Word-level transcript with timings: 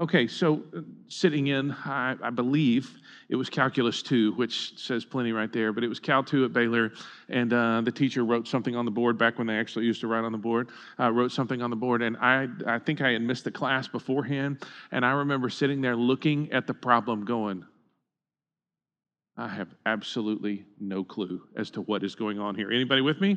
Okay, 0.00 0.28
so 0.28 0.62
uh, 0.76 0.82
sitting 1.08 1.48
in, 1.48 1.72
I, 1.72 2.14
I, 2.22 2.30
believe 2.30 2.98
it 3.28 3.34
was 3.34 3.50
Calculus 3.50 4.00
2, 4.00 4.32
which 4.34 4.78
says 4.78 5.04
plenty 5.04 5.32
right 5.32 5.52
there, 5.52 5.72
but 5.72 5.82
it 5.82 5.88
was 5.88 5.98
Cal 5.98 6.22
2 6.22 6.44
at 6.44 6.52
Baylor, 6.52 6.92
and 7.28 7.52
uh, 7.52 7.80
the 7.80 7.90
teacher 7.90 8.24
wrote 8.24 8.46
something 8.46 8.76
on 8.76 8.84
the 8.84 8.92
board 8.92 9.18
back 9.18 9.38
when 9.38 9.48
they 9.48 9.56
actually 9.56 9.86
used 9.86 10.00
to 10.02 10.06
write 10.06 10.22
on 10.22 10.30
the 10.30 10.38
board, 10.38 10.68
uh, 11.00 11.10
wrote 11.10 11.32
something 11.32 11.62
on 11.62 11.70
the 11.70 11.76
board, 11.76 12.02
and 12.02 12.16
I, 12.18 12.46
I 12.64 12.78
think 12.78 13.00
I 13.00 13.10
had 13.10 13.22
missed 13.22 13.42
the 13.42 13.50
class 13.50 13.88
beforehand, 13.88 14.62
and 14.92 15.04
I 15.04 15.10
remember 15.10 15.48
sitting 15.48 15.80
there 15.80 15.96
looking 15.96 16.52
at 16.52 16.68
the 16.68 16.74
problem 16.74 17.24
going, 17.24 17.64
I 19.36 19.48
have 19.48 19.74
absolutely 19.84 20.64
no 20.78 21.02
clue 21.02 21.42
as 21.56 21.70
to 21.72 21.80
what 21.82 22.04
is 22.04 22.14
going 22.14 22.38
on 22.38 22.54
here. 22.54 22.70
Anybody 22.70 23.00
with 23.00 23.20
me? 23.20 23.36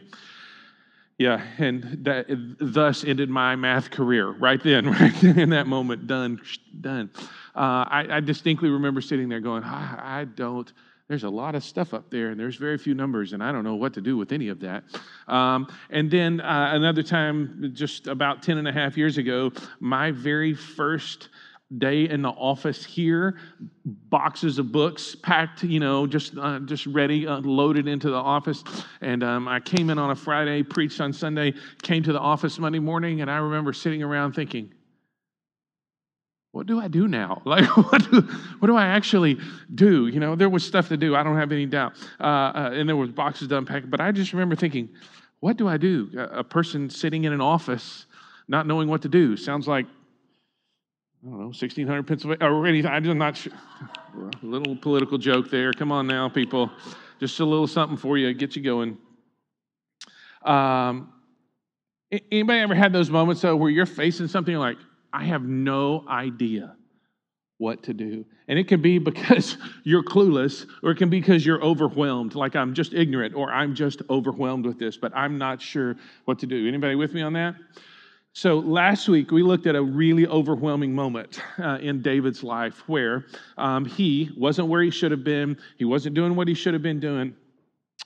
Yeah, 1.22 1.46
and 1.60 1.84
that 2.04 2.26
thus 2.58 3.04
ended 3.04 3.30
my 3.30 3.56
math 3.56 3.92
career 3.92 4.30
right 4.30 4.60
then, 4.64 4.90
right 5.00 5.14
then 5.22 5.38
in 5.38 5.50
that 5.52 5.68
moment. 5.68 6.08
Done, 6.08 6.42
done. 6.82 7.12
Uh, 7.56 7.86
I, 7.88 8.08
I, 8.10 8.20
distinctly 8.22 8.70
remember 8.70 9.02
sitting 9.02 9.30
there 9.30 9.40
going, 9.40 9.64
I, 9.64 10.22
I, 10.22 10.26
don't. 10.26 10.74
There's 11.08 11.24
a 11.24 11.30
lot 11.30 11.54
of 11.54 11.64
stuff 11.64 11.94
up 11.94 12.10
there, 12.10 12.30
and 12.30 12.40
there's 12.40 12.56
very 12.56 12.80
few 12.80 12.96
numbers, 12.96 13.34
and 13.34 13.44
I 13.44 13.52
don't 13.52 13.64
know 13.64 13.76
what 13.76 13.94
to 13.94 14.02
do 14.02 14.18
with 14.18 14.32
any 14.32 14.48
of 14.48 14.62
that. 14.62 14.84
Um, 15.28 15.72
and 15.92 16.10
then 16.10 16.42
uh, 16.42 16.72
another 16.74 17.04
time, 17.04 17.70
just 17.76 18.08
about 18.08 18.42
10 18.42 18.58
and 18.58 18.68
a 18.68 18.72
half 18.72 18.98
years 18.98 19.20
ago, 19.20 19.52
my 19.80 20.10
very 20.10 20.56
first 20.56 21.30
day 21.78 22.10
in 22.10 22.22
the 22.22 22.30
office 22.30 22.84
here, 22.84 23.38
boxes 23.86 24.60
of 24.60 24.72
books 24.72 25.16
packed, 25.16 25.64
you 25.64 25.80
know, 25.80 26.06
just 26.06 26.38
uh, 26.38 26.60
just 26.60 26.86
ready, 26.88 27.26
uh, 27.28 27.40
loaded 27.40 27.88
into 27.88 28.10
the 28.10 28.16
office. 28.16 28.64
And 29.02 29.24
um, 29.24 29.48
I 29.48 29.60
came 29.60 29.90
in 29.90 29.98
on 29.98 30.12
a 30.12 30.16
Friday, 30.16 30.64
preached 30.64 31.00
on 31.00 31.14
Sunday, 31.14 31.54
came 31.82 32.04
to 32.04 32.14
the 32.14 32.20
office 32.20 32.60
Monday 32.60 32.80
morning, 32.80 33.22
and 33.22 33.32
I 33.32 33.38
remember 33.38 33.74
sitting 33.74 34.04
around 34.04 34.34
thinking, 34.34 34.74
what 36.52 36.68
do 36.68 36.82
I 36.82 36.90
do 36.90 37.08
now? 37.08 37.42
Like, 37.46 37.66
what 37.78 38.12
do, 38.12 38.22
what 38.60 38.68
do 38.68 38.76
I 38.76 38.88
actually 38.88 39.38
do? 39.74 40.08
You 40.08 40.20
know, 40.20 40.36
there 40.36 40.50
was 40.50 40.66
stuff 40.66 40.90
to 40.90 40.98
do. 40.98 41.16
I 41.16 41.24
don't 41.24 41.38
have 41.38 41.52
any 41.52 41.66
doubt. 41.66 41.94
Uh, 42.20 42.24
uh, 42.24 42.72
and 42.74 42.88
there 42.88 42.96
was 42.96 43.12
boxes 43.12 43.48
to 43.50 43.58
unpack. 43.58 43.84
But 43.88 44.02
I 44.02 44.12
just 44.12 44.34
remember 44.34 44.56
thinking, 44.56 44.90
what 45.40 45.58
do 45.58 45.68
I 45.68 45.78
do? 45.78 46.10
A, 46.18 46.40
a 46.40 46.44
person 46.44 46.90
sitting 46.90 47.24
in 47.24 47.34
an 47.34 47.42
office 47.42 48.06
not 48.48 48.68
knowing 48.68 48.90
what 48.90 49.02
to 49.04 49.10
do 49.10 49.38
sounds 49.38 49.68
like 49.68 49.86
I 51.24 51.30
don't 51.30 51.38
know, 51.38 51.46
1600 51.46 52.08
Pennsylvania, 52.08 52.48
or 52.48 52.66
anything. 52.66 52.90
I'm 52.90 53.18
not 53.18 53.38
sure. 53.38 53.54
A 54.16 54.46
little 54.46 54.76
political 54.76 55.20
joke 55.20 55.52
there. 55.52 55.72
Come 55.72 55.92
on 55.92 56.08
now, 56.08 56.28
people. 56.30 56.72
Just 57.20 57.40
a 57.40 57.46
little 57.46 57.68
something 57.68 57.96
for 57.96 58.18
you, 58.18 58.34
get 58.34 58.56
you 58.56 58.64
going. 58.64 58.98
Um, 60.44 61.14
anybody 62.32 62.60
ever 62.60 62.74
had 62.74 62.92
those 62.92 63.12
moments, 63.12 63.42
though, 63.42 63.56
where 63.56 63.70
you're 63.70 63.86
facing 63.86 64.28
something 64.28 64.56
like, 64.56 64.78
I 65.14 65.26
have 65.26 65.44
no 65.44 66.06
idea 66.10 66.76
what 67.60 67.84
to 67.84 67.94
do? 67.94 68.26
And 68.48 68.58
it 68.58 68.68
can 68.68 68.82
be 68.82 68.98
because 68.98 69.58
you're 69.84 70.04
clueless, 70.04 70.66
or 70.82 70.90
it 70.90 70.96
can 70.98 71.12
be 71.12 71.20
because 71.20 71.46
you're 71.46 71.64
overwhelmed, 71.64 72.34
like 72.34 72.56
I'm 72.56 72.74
just 72.74 72.96
ignorant, 72.96 73.36
or 73.36 73.52
I'm 73.52 73.76
just 73.76 74.02
overwhelmed 74.10 74.66
with 74.66 74.80
this, 74.80 74.98
but 74.98 75.16
I'm 75.16 75.38
not 75.38 75.62
sure 75.62 75.98
what 76.26 76.40
to 76.40 76.48
do. 76.48 76.68
Anybody 76.68 76.96
with 76.96 77.14
me 77.14 77.22
on 77.22 77.34
that? 77.34 77.54
So, 78.34 78.60
last 78.60 79.10
week 79.10 79.32
we 79.32 79.44
looked 79.44 79.68
at 79.68 79.76
a 79.76 79.84
really 79.84 80.26
overwhelming 80.26 80.96
moment 80.96 81.42
uh, 81.60 81.80
in 81.82 82.02
David's 82.02 82.44
life 82.44 82.88
where 82.88 83.26
um, 83.58 83.84
he 83.84 84.30
wasn't 84.38 84.70
where 84.70 84.82
he 84.82 84.90
should 84.90 85.12
have 85.12 85.26
been, 85.26 85.58
he 85.78 85.84
wasn't 85.84 86.16
doing 86.16 86.38
what 86.38 86.48
he 86.48 86.54
should 86.54 86.74
have 86.74 86.82
been 86.82 87.02
doing, 87.02 87.36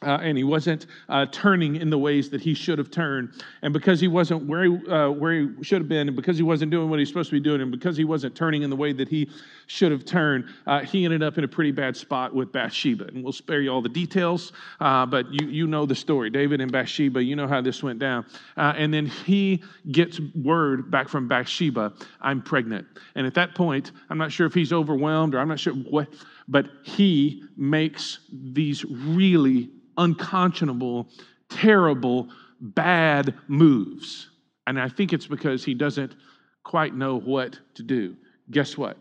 uh, 0.05 0.19
and 0.21 0.37
he 0.37 0.43
wasn't 0.43 0.85
uh, 1.09 1.25
turning 1.31 1.75
in 1.75 1.89
the 1.89 1.97
ways 1.97 2.29
that 2.29 2.41
he 2.41 2.53
should 2.53 2.77
have 2.77 2.91
turned. 2.91 3.43
And 3.61 3.73
because 3.73 3.99
he 3.99 4.07
wasn't 4.07 4.45
where 4.45 4.63
he, 4.63 4.87
uh, 4.87 5.09
where 5.09 5.33
he 5.33 5.63
should 5.63 5.81
have 5.81 5.89
been, 5.89 6.07
and 6.07 6.15
because 6.15 6.37
he 6.37 6.43
wasn't 6.43 6.71
doing 6.71 6.89
what 6.89 6.99
he's 6.99 7.07
supposed 7.07 7.29
to 7.29 7.35
be 7.35 7.39
doing, 7.39 7.61
and 7.61 7.71
because 7.71 7.97
he 7.97 8.05
wasn't 8.05 8.35
turning 8.35 8.61
in 8.61 8.69
the 8.69 8.75
way 8.75 8.93
that 8.93 9.09
he 9.09 9.29
should 9.67 9.91
have 9.91 10.05
turned, 10.05 10.45
uh, 10.67 10.81
he 10.81 11.05
ended 11.05 11.23
up 11.23 11.37
in 11.37 11.43
a 11.43 11.47
pretty 11.47 11.71
bad 11.71 11.97
spot 11.97 12.33
with 12.33 12.51
Bathsheba. 12.51 13.05
And 13.05 13.23
we'll 13.23 13.33
spare 13.33 13.61
you 13.61 13.69
all 13.69 13.81
the 13.81 13.89
details, 13.89 14.53
uh, 14.79 15.05
but 15.05 15.25
you, 15.31 15.47
you 15.47 15.67
know 15.67 15.85
the 15.85 15.95
story. 15.95 16.29
David 16.29 16.61
and 16.61 16.71
Bathsheba, 16.71 17.23
you 17.23 17.35
know 17.35 17.47
how 17.47 17.61
this 17.61 17.81
went 17.81 17.99
down. 17.99 18.25
Uh, 18.57 18.73
and 18.77 18.94
then 18.94 19.07
he 19.07 19.63
gets 19.91 20.19
word 20.35 20.91
back 20.91 21.09
from 21.09 21.27
Bathsheba, 21.27 21.94
I'm 22.21 22.41
pregnant. 22.41 22.85
And 23.15 23.25
at 23.25 23.33
that 23.33 23.55
point, 23.55 23.91
I'm 24.09 24.17
not 24.17 24.31
sure 24.31 24.45
if 24.45 24.53
he's 24.53 24.71
overwhelmed 24.71 25.33
or 25.33 25.39
I'm 25.39 25.47
not 25.47 25.59
sure 25.59 25.73
what, 25.73 26.07
but 26.47 26.67
he 26.83 27.44
makes 27.57 28.19
these 28.31 28.85
really 28.85 29.69
unconscionable, 29.97 31.07
terrible, 31.50 32.29
bad 32.59 33.35
moves. 33.47 34.29
And 34.67 34.79
I 34.79 34.89
think 34.89 35.13
it's 35.13 35.28
because 35.28 35.63
he 35.63 35.73
doesn't 35.73 36.16
quite 36.63 36.95
know 36.95 37.19
what 37.19 37.59
to 37.75 37.83
do. 37.83 38.16
Guess 38.51 38.78
what? 38.78 38.97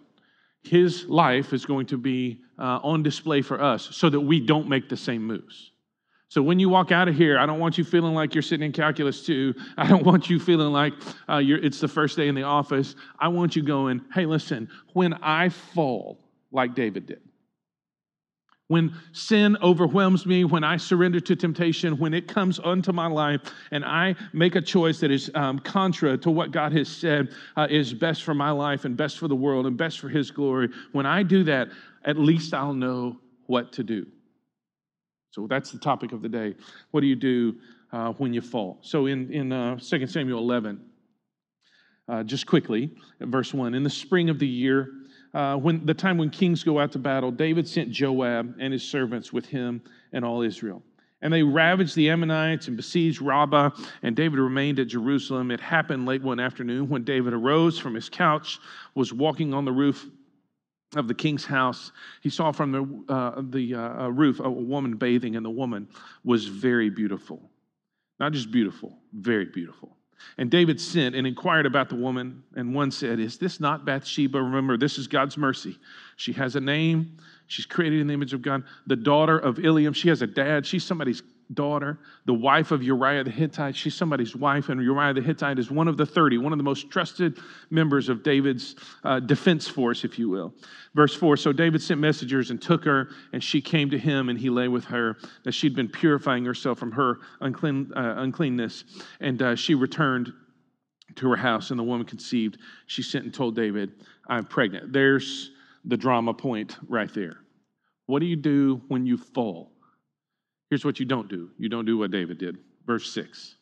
His 0.63 1.05
life 1.05 1.53
is 1.53 1.67
going 1.67 1.87
to 1.87 1.99
be 1.99 2.41
uh, 2.59 2.81
on 2.83 3.03
display 3.03 3.43
for 3.43 3.61
us 3.61 3.89
so 3.93 4.09
that 4.11 4.21
we 4.21 4.41
don't 4.41 4.69
make 4.69 4.89
the 4.89 4.97
same 4.97 5.25
moves. 5.25 5.73
So 6.29 6.43
when 6.43 6.59
you 6.59 6.69
walk 6.69 6.91
out 6.91 7.07
of 7.07 7.15
here, 7.15 7.39
I 7.39 7.47
don't 7.47 7.61
want 7.61 7.79
you 7.79 7.85
feeling 7.85 8.15
like 8.15 8.35
you're 8.35 8.43
sitting 8.43 8.67
in 8.67 8.73
calculus 8.73 9.25
two. 9.25 9.55
I 9.77 9.87
don't 9.87 10.05
want 10.05 10.29
you 10.29 10.41
feeling 10.41 10.73
like 10.73 10.95
uh, 11.29 11.41
it's 11.43 11.81
the 11.81 11.89
first 11.89 12.17
day 12.17 12.29
in 12.29 12.35
the 12.35 12.43
office. 12.43 12.97
I 13.21 13.29
want 13.29 13.55
you 13.55 13.63
going, 13.63 14.01
hey, 14.13 14.27
listen, 14.27 14.69
when 14.95 15.15
I 15.15 15.49
fall 15.51 16.19
like 16.51 16.75
David 16.75 17.07
did, 17.07 17.21
when 18.69 18.95
sin 19.13 19.59
overwhelms 19.63 20.25
me, 20.25 20.45
when 20.45 20.65
I 20.65 20.79
surrender 20.79 21.21
to 21.21 21.37
temptation, 21.37 21.99
when 21.99 22.15
it 22.15 22.27
comes 22.27 22.59
onto 22.59 22.93
my 22.93 23.07
life 23.07 23.41
and 23.71 23.85
I 23.85 24.15
make 24.33 24.57
a 24.57 24.61
choice 24.61 25.01
that 25.01 25.11
is 25.11 25.31
um, 25.35 25.59
contra 25.59 26.17
to 26.19 26.31
what 26.31 26.51
God 26.51 26.73
has 26.73 26.89
said 26.89 27.29
uh, 27.57 27.67
is 27.69 27.93
best 27.93 28.23
for 28.23 28.35
my 28.35 28.51
life 28.51 28.87
and 28.87 28.97
best 28.97 29.19
for 29.19 29.29
the 29.29 29.37
world 29.37 29.67
and 29.67 29.77
best 29.77 30.01
for 30.01 30.09
His 30.09 30.31
glory, 30.31 30.71
when 30.93 31.05
I 31.05 31.23
do 31.23 31.45
that, 31.45 31.69
at 32.05 32.19
least 32.19 32.55
I'll 32.55 32.73
know 32.73 33.19
what 33.47 33.73
to 33.75 33.83
do. 33.83 34.07
So 35.31 35.47
that's 35.47 35.71
the 35.71 35.79
topic 35.79 36.13
of 36.13 36.23
the 36.23 36.29
day. 36.29 36.55
What 36.93 37.03
do 37.03 37.07
you 37.07 37.17
do 37.17 37.57
uh, 37.93 38.13
when 38.13 38.33
you 38.33 38.41
fall? 38.41 38.79
So 38.81 39.07
in, 39.07 39.31
in 39.33 39.53
uh, 39.53 39.79
2 39.79 40.07
Samuel 40.07 40.39
11, 40.39 40.81
uh, 42.09 42.23
just 42.23 42.47
quickly, 42.47 42.91
verse 43.21 43.53
1, 43.53 43.75
in 43.75 43.83
the 43.83 43.91
spring 43.91 44.31
of 44.31 44.39
the 44.39 44.47
year, 44.47 44.91
uh, 45.35 45.57
when 45.57 45.85
the 45.85 45.95
time 45.95 46.17
when 46.17 46.31
kings 46.31 46.63
go 46.63 46.79
out 46.79 46.93
to 46.93 46.99
battle, 46.99 47.31
David 47.31 47.69
sent 47.69 47.91
Joab 47.91 48.55
and 48.59 48.73
his 48.73 48.83
servants 48.83 49.33
with 49.33 49.47
him 49.47 49.83
and 50.13 50.25
all 50.25 50.43
Israel. 50.43 50.83
And 51.23 51.33
they 51.33 51.43
ravaged 51.43 51.97
the 51.97 52.11
Ammonites 52.11 52.69
and 52.69 52.77
besieged 52.77 53.23
Rabbah, 53.23 53.71
and 54.03 54.15
David 54.15 54.39
remained 54.39 54.79
at 54.79 54.89
Jerusalem. 54.89 55.51
It 55.51 55.61
happened 55.61 56.07
late 56.07 56.23
one 56.23 56.39
afternoon 56.39 56.89
when 56.89 57.03
David 57.03 57.33
arose 57.33 57.79
from 57.79 57.95
his 57.95 58.09
couch, 58.09 58.61
was 58.95 59.13
walking 59.13 59.55
on 59.55 59.65
the 59.65 59.73
roof 59.73 60.07
of 60.95 61.09
the 61.09 61.15
king's 61.15 61.45
house. 61.45 61.93
He 62.21 62.29
saw 62.29 62.53
from 62.53 62.73
the, 62.73 63.13
uh, 63.13 63.43
the 63.43 63.75
uh, 63.75 64.09
roof 64.09 64.39
a 64.41 64.51
woman 64.51 64.97
bathing, 64.97 65.35
and 65.35 65.45
the 65.45 65.51
woman 65.51 65.89
was 66.25 66.47
very 66.47 66.91
beautiful. 66.91 67.51
Not 68.21 68.33
just 68.33 68.51
beautiful, 68.53 68.99
very 69.13 69.47
beautiful. 69.47 69.94
And 70.39 70.51
David 70.51 70.81
sent 70.81 71.15
and 71.15 71.27
inquired 71.27 71.67
about 71.67 71.89
the 71.89 71.95
woman, 71.95 72.43
and 72.57 72.75
one 72.75 72.91
said, 72.91 73.21
Is 73.21 73.39
this 73.39 73.61
not 73.61 73.85
Bathsheba? 73.85 74.41
Remember, 74.41 74.77
this 74.77 74.99
is 74.99 75.07
God's 75.07 75.37
mercy. 75.37 75.79
She 76.17 76.33
has 76.33 76.57
a 76.57 76.61
name, 76.61 77.19
she's 77.47 77.67
created 77.67 78.01
in 78.01 78.07
the 78.07 78.15
image 78.15 78.33
of 78.33 78.43
God, 78.43 78.65
the 78.87 78.97
daughter 78.97 79.39
of 79.39 79.57
Eliam. 79.57 79.95
She 79.95 80.09
has 80.09 80.23
a 80.23 80.27
dad, 80.27 80.67
she's 80.67 80.85
somebody's 80.85 81.23
daughter, 81.53 81.99
the 82.25 82.35
wife 82.35 82.71
of 82.71 82.83
Uriah 82.83 83.25
the 83.25 83.31
Hittite. 83.31 83.77
She's 83.77 83.95
somebody's 83.95 84.35
wife, 84.35 84.69
and 84.69 84.83
Uriah 84.83 85.13
the 85.13 85.21
Hittite 85.21 85.59
is 85.59 85.71
one 85.71 85.89
of 85.89 85.97
the 85.97 86.07
30, 86.07 86.39
one 86.39 86.53
of 86.53 86.59
the 86.59 86.65
most 86.65 86.91
trusted 86.91 87.39
members 87.71 88.09
of 88.09 88.23
David's 88.23 88.77
uh, 89.05 89.21
defense 89.21 89.69
force, 89.69 90.05
if 90.05 90.19
you 90.19 90.29
will. 90.31 90.55
Verse 90.95 91.15
4 91.15 91.37
So 91.37 91.53
David 91.53 91.83
sent 91.83 92.01
messengers 92.01 92.51
and 92.51 92.61
took 92.61 92.85
her, 92.85 93.11
and 93.33 93.43
she 93.43 93.61
came 93.61 93.91
to 93.91 93.99
him, 93.99 94.29
and 94.29 94.39
he 94.39 94.49
lay 94.49 94.69
with 94.69 94.85
her, 94.87 95.17
that 95.45 95.53
she'd 95.53 95.77
been 95.77 95.89
purifying 95.89 96.45
herself 96.45 96.79
from 96.79 96.93
her 96.93 97.19
unclean, 97.41 97.93
uh, 97.95 98.15
uncleanness. 98.19 98.85
And 99.21 99.43
uh, 99.43 99.57
she 99.57 99.75
returned 99.75 100.33
to 101.17 101.29
her 101.31 101.37
house, 101.37 101.71
and 101.71 101.79
the 101.79 101.85
woman 101.85 102.07
conceived. 102.07 102.59
She 102.87 103.03
sent 103.03 103.25
and 103.25 103.35
told 103.35 103.55
David, 103.55 103.93
I'm 104.29 104.45
pregnant. 104.45 104.93
There's 104.93 105.51
the 105.85 105.97
drama 105.97 106.33
point 106.33 106.77
right 106.89 107.13
there. 107.13 107.39
What 108.07 108.21
do 108.21 108.27
you 108.27 108.37
do 108.37 108.83
when 108.89 109.07
you 109.07 109.17
fall? 109.17 109.74
Here's 110.71 110.85
what 110.85 110.99
you 110.99 111.07
don't 111.07 111.29
do 111.29 111.51
you 111.59 111.69
don't 111.69 111.85
do 111.85 111.99
what 111.99 112.11
David 112.11 112.39
did. 112.39 112.59
Verse 112.87 113.13
6. 113.13 113.57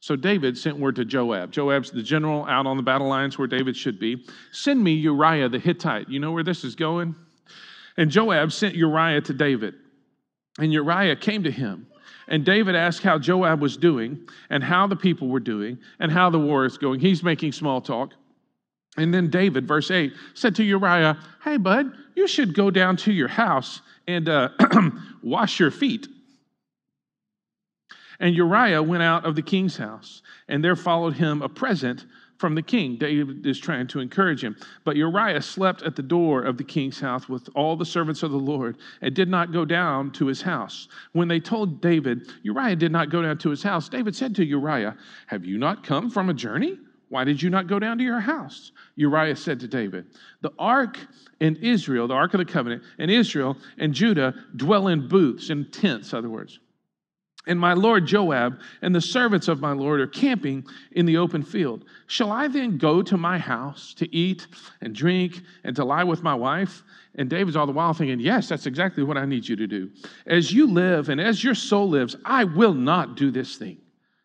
So 0.00 0.16
David 0.16 0.56
sent 0.56 0.78
word 0.78 0.96
to 0.96 1.04
Joab. 1.04 1.52
Joab's 1.52 1.90
the 1.90 2.02
general 2.02 2.46
out 2.46 2.66
on 2.66 2.78
the 2.78 2.82
battle 2.82 3.08
lines 3.08 3.38
where 3.38 3.46
David 3.46 3.76
should 3.76 4.00
be. 4.00 4.24
Send 4.50 4.82
me 4.82 4.92
Uriah 4.92 5.48
the 5.48 5.58
Hittite. 5.58 6.08
You 6.08 6.20
know 6.20 6.32
where 6.32 6.42
this 6.42 6.64
is 6.64 6.74
going? 6.74 7.14
And 7.98 8.10
Joab 8.10 8.50
sent 8.50 8.74
Uriah 8.74 9.20
to 9.20 9.34
David. 9.34 9.74
And 10.58 10.72
Uriah 10.72 11.16
came 11.16 11.42
to 11.42 11.50
him. 11.50 11.86
And 12.28 12.46
David 12.46 12.74
asked 12.76 13.02
how 13.02 13.18
Joab 13.18 13.60
was 13.60 13.76
doing, 13.76 14.26
and 14.50 14.62
how 14.62 14.86
the 14.86 14.94
people 14.94 15.28
were 15.28 15.40
doing, 15.40 15.78
and 15.98 16.12
how 16.12 16.30
the 16.30 16.38
war 16.38 16.64
is 16.64 16.78
going. 16.78 17.00
He's 17.00 17.24
making 17.24 17.52
small 17.52 17.80
talk. 17.80 18.14
And 18.96 19.12
then 19.12 19.30
David, 19.30 19.66
verse 19.66 19.90
8, 19.90 20.12
said 20.34 20.54
to 20.56 20.64
Uriah, 20.64 21.18
Hey, 21.42 21.56
bud, 21.56 21.92
you 22.14 22.28
should 22.28 22.54
go 22.54 22.70
down 22.70 22.96
to 22.98 23.12
your 23.12 23.28
house 23.28 23.82
and 24.06 24.28
uh, 24.28 24.50
wash 25.22 25.58
your 25.58 25.72
feet. 25.72 26.06
And 28.20 28.34
Uriah 28.36 28.82
went 28.82 29.02
out 29.02 29.24
of 29.24 29.34
the 29.34 29.42
king's 29.42 29.78
house, 29.78 30.22
and 30.46 30.62
there 30.62 30.76
followed 30.76 31.14
him 31.14 31.40
a 31.42 31.48
present 31.48 32.04
from 32.36 32.54
the 32.54 32.62
king. 32.62 32.96
David 32.96 33.46
is 33.46 33.58
trying 33.58 33.86
to 33.88 34.00
encourage 34.00 34.42
him. 34.42 34.56
But 34.84 34.96
Uriah 34.96 35.42
slept 35.42 35.82
at 35.82 35.96
the 35.96 36.02
door 36.02 36.42
of 36.42 36.56
the 36.56 36.64
king's 36.64 37.00
house 37.00 37.28
with 37.28 37.48
all 37.54 37.76
the 37.76 37.84
servants 37.84 38.22
of 38.22 38.30
the 38.30 38.38
Lord 38.38 38.78
and 39.00 39.14
did 39.14 39.28
not 39.28 39.52
go 39.52 39.64
down 39.64 40.10
to 40.12 40.26
his 40.26 40.40
house. 40.42 40.88
When 41.12 41.28
they 41.28 41.40
told 41.40 41.80
David, 41.82 42.30
Uriah 42.42 42.76
did 42.76 42.92
not 42.92 43.10
go 43.10 43.22
down 43.22 43.38
to 43.38 43.50
his 43.50 43.62
house, 43.62 43.88
David 43.88 44.16
said 44.16 44.34
to 44.36 44.44
Uriah, 44.44 44.96
Have 45.26 45.44
you 45.44 45.58
not 45.58 45.84
come 45.84 46.10
from 46.10 46.30
a 46.30 46.34
journey? 46.34 46.78
Why 47.10 47.24
did 47.24 47.42
you 47.42 47.50
not 47.50 47.66
go 47.66 47.78
down 47.78 47.98
to 47.98 48.04
your 48.04 48.20
house? 48.20 48.72
Uriah 48.96 49.36
said 49.36 49.60
to 49.60 49.68
David, 49.68 50.06
The 50.42 50.52
ark 50.58 50.98
and 51.40 51.56
Israel, 51.58 52.06
the 52.06 52.14
ark 52.14 52.34
of 52.34 52.38
the 52.38 52.44
covenant, 52.44 52.84
and 52.98 53.10
Israel 53.10 53.56
and 53.78 53.92
Judah 53.92 54.34
dwell 54.56 54.88
in 54.88 55.08
booths, 55.08 55.50
in 55.50 55.70
tents, 55.70 56.14
other 56.14 56.30
words. 56.30 56.60
And 57.46 57.58
my 57.58 57.72
lord 57.72 58.06
Joab 58.06 58.60
and 58.82 58.94
the 58.94 59.00
servants 59.00 59.48
of 59.48 59.60
my 59.60 59.72
lord 59.72 60.00
are 60.00 60.06
camping 60.06 60.64
in 60.92 61.06
the 61.06 61.16
open 61.16 61.42
field. 61.42 61.84
Shall 62.06 62.30
I 62.30 62.48
then 62.48 62.76
go 62.76 63.02
to 63.02 63.16
my 63.16 63.38
house 63.38 63.94
to 63.94 64.14
eat 64.14 64.46
and 64.82 64.94
drink 64.94 65.40
and 65.64 65.74
to 65.76 65.84
lie 65.84 66.04
with 66.04 66.22
my 66.22 66.34
wife? 66.34 66.82
And 67.14 67.30
David's 67.30 67.56
all 67.56 67.66
the 67.66 67.72
while 67.72 67.94
thinking, 67.94 68.20
Yes, 68.20 68.48
that's 68.48 68.66
exactly 68.66 69.02
what 69.02 69.16
I 69.16 69.24
need 69.24 69.48
you 69.48 69.56
to 69.56 69.66
do. 69.66 69.90
As 70.26 70.52
you 70.52 70.66
live 70.70 71.08
and 71.08 71.20
as 71.20 71.42
your 71.42 71.54
soul 71.54 71.88
lives, 71.88 72.14
I 72.24 72.44
will 72.44 72.74
not 72.74 73.16
do 73.16 73.30
this 73.30 73.56
thing. 73.56 73.78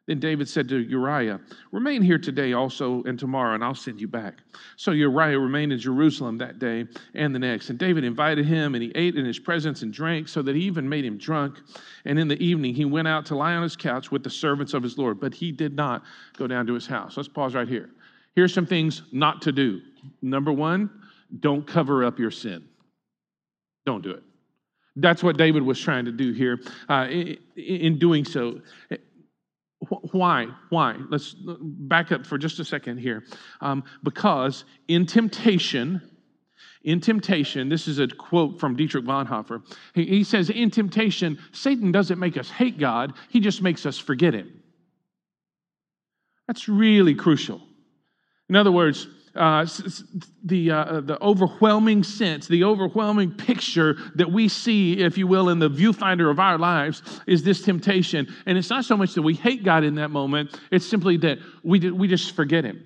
Then 0.07 0.19
David 0.19 0.47
said 0.47 0.69
to 0.69 0.77
Uriah, 0.77 1.39
Remain 1.71 2.03
here 2.03 2.19
today 2.19 2.53
also 2.53 3.01
and 3.03 3.17
tomorrow, 3.17 3.55
and 3.55 3.63
I'll 3.63 3.73
send 3.73 3.99
you 3.99 4.07
back. 4.07 4.35
So 4.75 4.91
Uriah 4.91 5.39
remained 5.39 5.73
in 5.73 5.79
Jerusalem 5.79 6.37
that 6.37 6.59
day 6.59 6.85
and 7.15 7.33
the 7.33 7.39
next. 7.39 7.71
And 7.71 7.79
David 7.79 8.03
invited 8.03 8.45
him, 8.45 8.75
and 8.75 8.83
he 8.83 8.91
ate 8.93 9.15
in 9.15 9.25
his 9.25 9.39
presence 9.39 9.81
and 9.81 9.91
drank, 9.91 10.27
so 10.27 10.43
that 10.43 10.55
he 10.55 10.61
even 10.63 10.87
made 10.87 11.05
him 11.05 11.17
drunk. 11.17 11.57
And 12.05 12.19
in 12.19 12.27
the 12.27 12.41
evening, 12.43 12.75
he 12.75 12.85
went 12.85 13.07
out 13.07 13.25
to 13.27 13.35
lie 13.35 13.55
on 13.55 13.63
his 13.63 13.75
couch 13.75 14.11
with 14.11 14.23
the 14.23 14.29
servants 14.29 14.75
of 14.75 14.83
his 14.83 14.97
Lord, 14.97 15.19
but 15.19 15.33
he 15.33 15.51
did 15.51 15.75
not 15.75 16.03
go 16.37 16.45
down 16.45 16.67
to 16.67 16.73
his 16.73 16.85
house. 16.85 17.17
Let's 17.17 17.29
pause 17.29 17.55
right 17.55 17.67
here. 17.67 17.89
Here's 18.35 18.53
some 18.53 18.67
things 18.67 19.01
not 19.11 19.41
to 19.43 19.51
do. 19.51 19.81
Number 20.21 20.51
one, 20.51 20.89
don't 21.39 21.65
cover 21.65 22.03
up 22.03 22.19
your 22.19 22.31
sin. 22.31 22.63
Don't 23.87 24.03
do 24.03 24.11
it. 24.11 24.23
That's 24.97 25.23
what 25.23 25.37
David 25.37 25.63
was 25.63 25.79
trying 25.79 26.05
to 26.05 26.11
do 26.11 26.31
here 26.31 26.59
uh, 26.87 27.07
in 27.55 27.99
doing 27.99 28.23
so. 28.23 28.61
Why? 30.11 30.47
Why? 30.69 30.97
Let's 31.09 31.35
back 31.37 32.11
up 32.11 32.25
for 32.25 32.37
just 32.37 32.59
a 32.59 32.65
second 32.65 32.97
here. 32.97 33.23
Um, 33.61 33.83
because 34.03 34.65
in 34.87 35.05
temptation, 35.05 36.01
in 36.83 37.01
temptation, 37.01 37.69
this 37.69 37.87
is 37.87 37.99
a 37.99 38.07
quote 38.07 38.59
from 38.59 38.75
Dietrich 38.75 39.05
Bonhoeffer. 39.05 39.61
He, 39.93 40.05
he 40.05 40.23
says, 40.23 40.49
In 40.49 40.71
temptation, 40.71 41.39
Satan 41.51 41.91
doesn't 41.91 42.19
make 42.19 42.37
us 42.37 42.49
hate 42.49 42.77
God, 42.77 43.13
he 43.29 43.39
just 43.39 43.61
makes 43.61 43.85
us 43.85 43.97
forget 43.97 44.33
him. 44.33 44.61
That's 46.47 46.69
really 46.69 47.15
crucial. 47.15 47.61
In 48.49 48.55
other 48.55 48.71
words, 48.71 49.07
uh, 49.35 49.65
the, 50.43 50.71
uh, 50.71 51.01
the 51.01 51.21
overwhelming 51.21 52.03
sense, 52.03 52.47
the 52.47 52.63
overwhelming 52.63 53.31
picture 53.31 53.97
that 54.15 54.31
we 54.31 54.47
see, 54.47 54.99
if 54.99 55.17
you 55.17 55.27
will, 55.27 55.49
in 55.49 55.59
the 55.59 55.69
viewfinder 55.69 56.31
of 56.31 56.39
our 56.39 56.57
lives 56.57 57.01
is 57.27 57.43
this 57.43 57.61
temptation. 57.61 58.33
And 58.45 58.57
it's 58.57 58.69
not 58.69 58.85
so 58.85 58.95
much 58.95 59.13
that 59.13 59.21
we 59.21 59.33
hate 59.33 59.63
God 59.63 59.83
in 59.83 59.95
that 59.95 60.09
moment, 60.09 60.59
it's 60.71 60.85
simply 60.85 61.17
that 61.17 61.39
we, 61.63 61.79
we 61.91 62.07
just 62.07 62.35
forget 62.35 62.63
Him. 62.63 62.83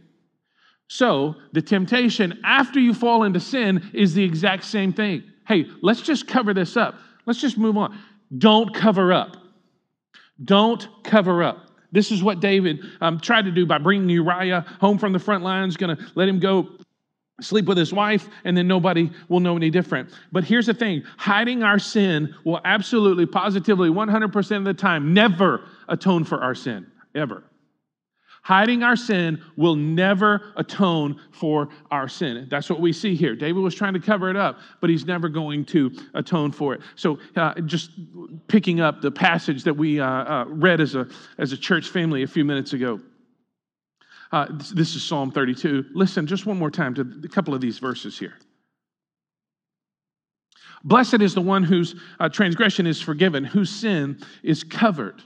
So 0.87 1.35
the 1.53 1.61
temptation 1.61 2.39
after 2.43 2.79
you 2.79 2.93
fall 2.93 3.23
into 3.23 3.39
sin 3.39 3.91
is 3.93 4.15
the 4.15 4.23
exact 4.23 4.63
same 4.63 4.91
thing. 4.91 5.23
Hey, 5.47 5.65
let's 5.81 6.01
just 6.01 6.27
cover 6.27 6.53
this 6.53 6.75
up. 6.75 6.95
Let's 7.25 7.39
just 7.39 7.57
move 7.57 7.77
on. 7.77 7.97
Don't 8.37 8.73
cover 8.73 9.13
up. 9.13 9.37
Don't 10.43 10.87
cover 11.03 11.43
up. 11.43 11.68
This 11.91 12.11
is 12.11 12.21
what 12.21 12.39
David 12.39 12.79
um, 13.01 13.19
tried 13.19 13.45
to 13.45 13.51
do 13.51 13.65
by 13.65 13.77
bringing 13.77 14.09
Uriah 14.09 14.65
home 14.79 14.97
from 14.97 15.13
the 15.13 15.19
front 15.19 15.43
lines, 15.43 15.77
going 15.77 15.95
to 15.95 16.03
let 16.15 16.29
him 16.29 16.39
go 16.39 16.69
sleep 17.41 17.65
with 17.65 17.77
his 17.77 17.93
wife, 17.93 18.27
and 18.43 18.55
then 18.55 18.67
nobody 18.67 19.09
will 19.27 19.39
know 19.39 19.55
any 19.55 19.69
different. 19.69 20.09
But 20.31 20.43
here's 20.43 20.65
the 20.65 20.73
thing 20.73 21.03
hiding 21.17 21.63
our 21.63 21.79
sin 21.79 22.35
will 22.43 22.61
absolutely, 22.65 23.25
positively, 23.25 23.89
100% 23.89 24.57
of 24.57 24.63
the 24.65 24.73
time 24.73 25.13
never 25.13 25.63
atone 25.87 26.23
for 26.25 26.41
our 26.41 26.55
sin, 26.55 26.85
ever. 27.15 27.43
Hiding 28.41 28.83
our 28.83 28.95
sin 28.95 29.41
will 29.57 29.75
never 29.75 30.53
atone 30.55 31.19
for 31.31 31.69
our 31.91 32.07
sin. 32.07 32.47
That's 32.49 32.69
what 32.69 32.79
we 32.79 32.93
see 32.93 33.15
here. 33.15 33.35
David 33.35 33.61
was 33.61 33.75
trying 33.75 33.93
to 33.93 33.99
cover 33.99 34.29
it 34.29 34.35
up, 34.35 34.59
but 34.81 34.89
he's 34.89 35.05
never 35.05 35.29
going 35.29 35.65
to 35.65 35.91
atone 36.13 36.51
for 36.51 36.73
it. 36.73 36.81
So, 36.95 37.19
uh, 37.35 37.59
just 37.61 37.91
picking 38.47 38.79
up 38.79 39.01
the 39.01 39.11
passage 39.11 39.63
that 39.63 39.73
we 39.73 39.99
uh, 39.99 40.05
uh, 40.05 40.45
read 40.47 40.79
as 40.79 40.95
a, 40.95 41.07
as 41.37 41.51
a 41.51 41.57
church 41.57 41.89
family 41.89 42.23
a 42.23 42.27
few 42.27 42.45
minutes 42.45 42.73
ago. 42.73 42.99
Uh, 44.31 44.47
this, 44.51 44.69
this 44.69 44.95
is 44.95 45.03
Psalm 45.03 45.31
32. 45.31 45.85
Listen 45.93 46.25
just 46.25 46.45
one 46.45 46.57
more 46.57 46.71
time 46.71 46.93
to 46.95 47.01
a 47.23 47.27
couple 47.27 47.53
of 47.53 47.61
these 47.61 47.79
verses 47.79 48.17
here. 48.17 48.35
Blessed 50.83 51.21
is 51.21 51.33
the 51.33 51.41
one 51.41 51.63
whose 51.63 51.95
uh, 52.19 52.29
transgression 52.29 52.87
is 52.87 53.01
forgiven, 53.01 53.43
whose 53.43 53.69
sin 53.69 54.21
is 54.43 54.63
covered. 54.63 55.21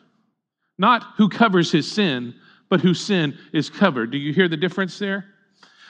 Not 0.79 1.03
who 1.17 1.29
covers 1.29 1.71
his 1.71 1.89
sin, 1.89 2.33
but 2.69 2.81
whose 2.81 2.99
sin 2.99 3.37
is 3.51 3.69
covered. 3.69 4.11
Do 4.11 4.17
you 4.17 4.33
hear 4.33 4.47
the 4.47 4.57
difference 4.57 4.99
there? 4.99 5.25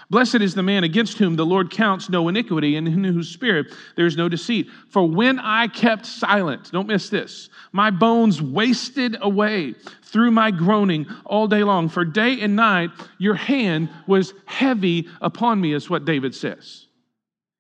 Blessed 0.10 0.36
is 0.36 0.54
the 0.54 0.64
man 0.64 0.84
against 0.84 1.18
whom 1.18 1.36
the 1.36 1.46
Lord 1.46 1.72
counts 1.72 2.10
no 2.10 2.28
iniquity, 2.28 2.76
and 2.76 2.88
in 2.88 3.04
whose 3.04 3.30
spirit 3.30 3.74
there 3.96 4.06
is 4.06 4.18
no 4.18 4.30
deceit. 4.30 4.70
For 4.90 5.08
when 5.08 5.40
I 5.40 5.68
kept 5.68 6.06
silent, 6.06 6.72
don't 6.72 6.88
miss 6.88 7.10
this, 7.10 7.50
my 7.72 7.90
bones 7.90 8.42
wasted 8.42 9.18
away 9.22 9.74
through 10.04 10.32
my 10.32 10.52
groaning 10.52 11.08
all 11.26 11.48
day 11.48 11.64
long. 11.64 11.90
For 11.90 12.06
day 12.06 12.42
and 12.42 12.56
night 12.56 12.92
your 13.18 13.34
hand 13.34 13.90
was 14.06 14.34
heavy 14.46 15.08
upon 15.22 15.60
me, 15.62 15.74
is 15.74 15.90
what 15.90 16.06
David 16.06 16.36
says. 16.36 16.83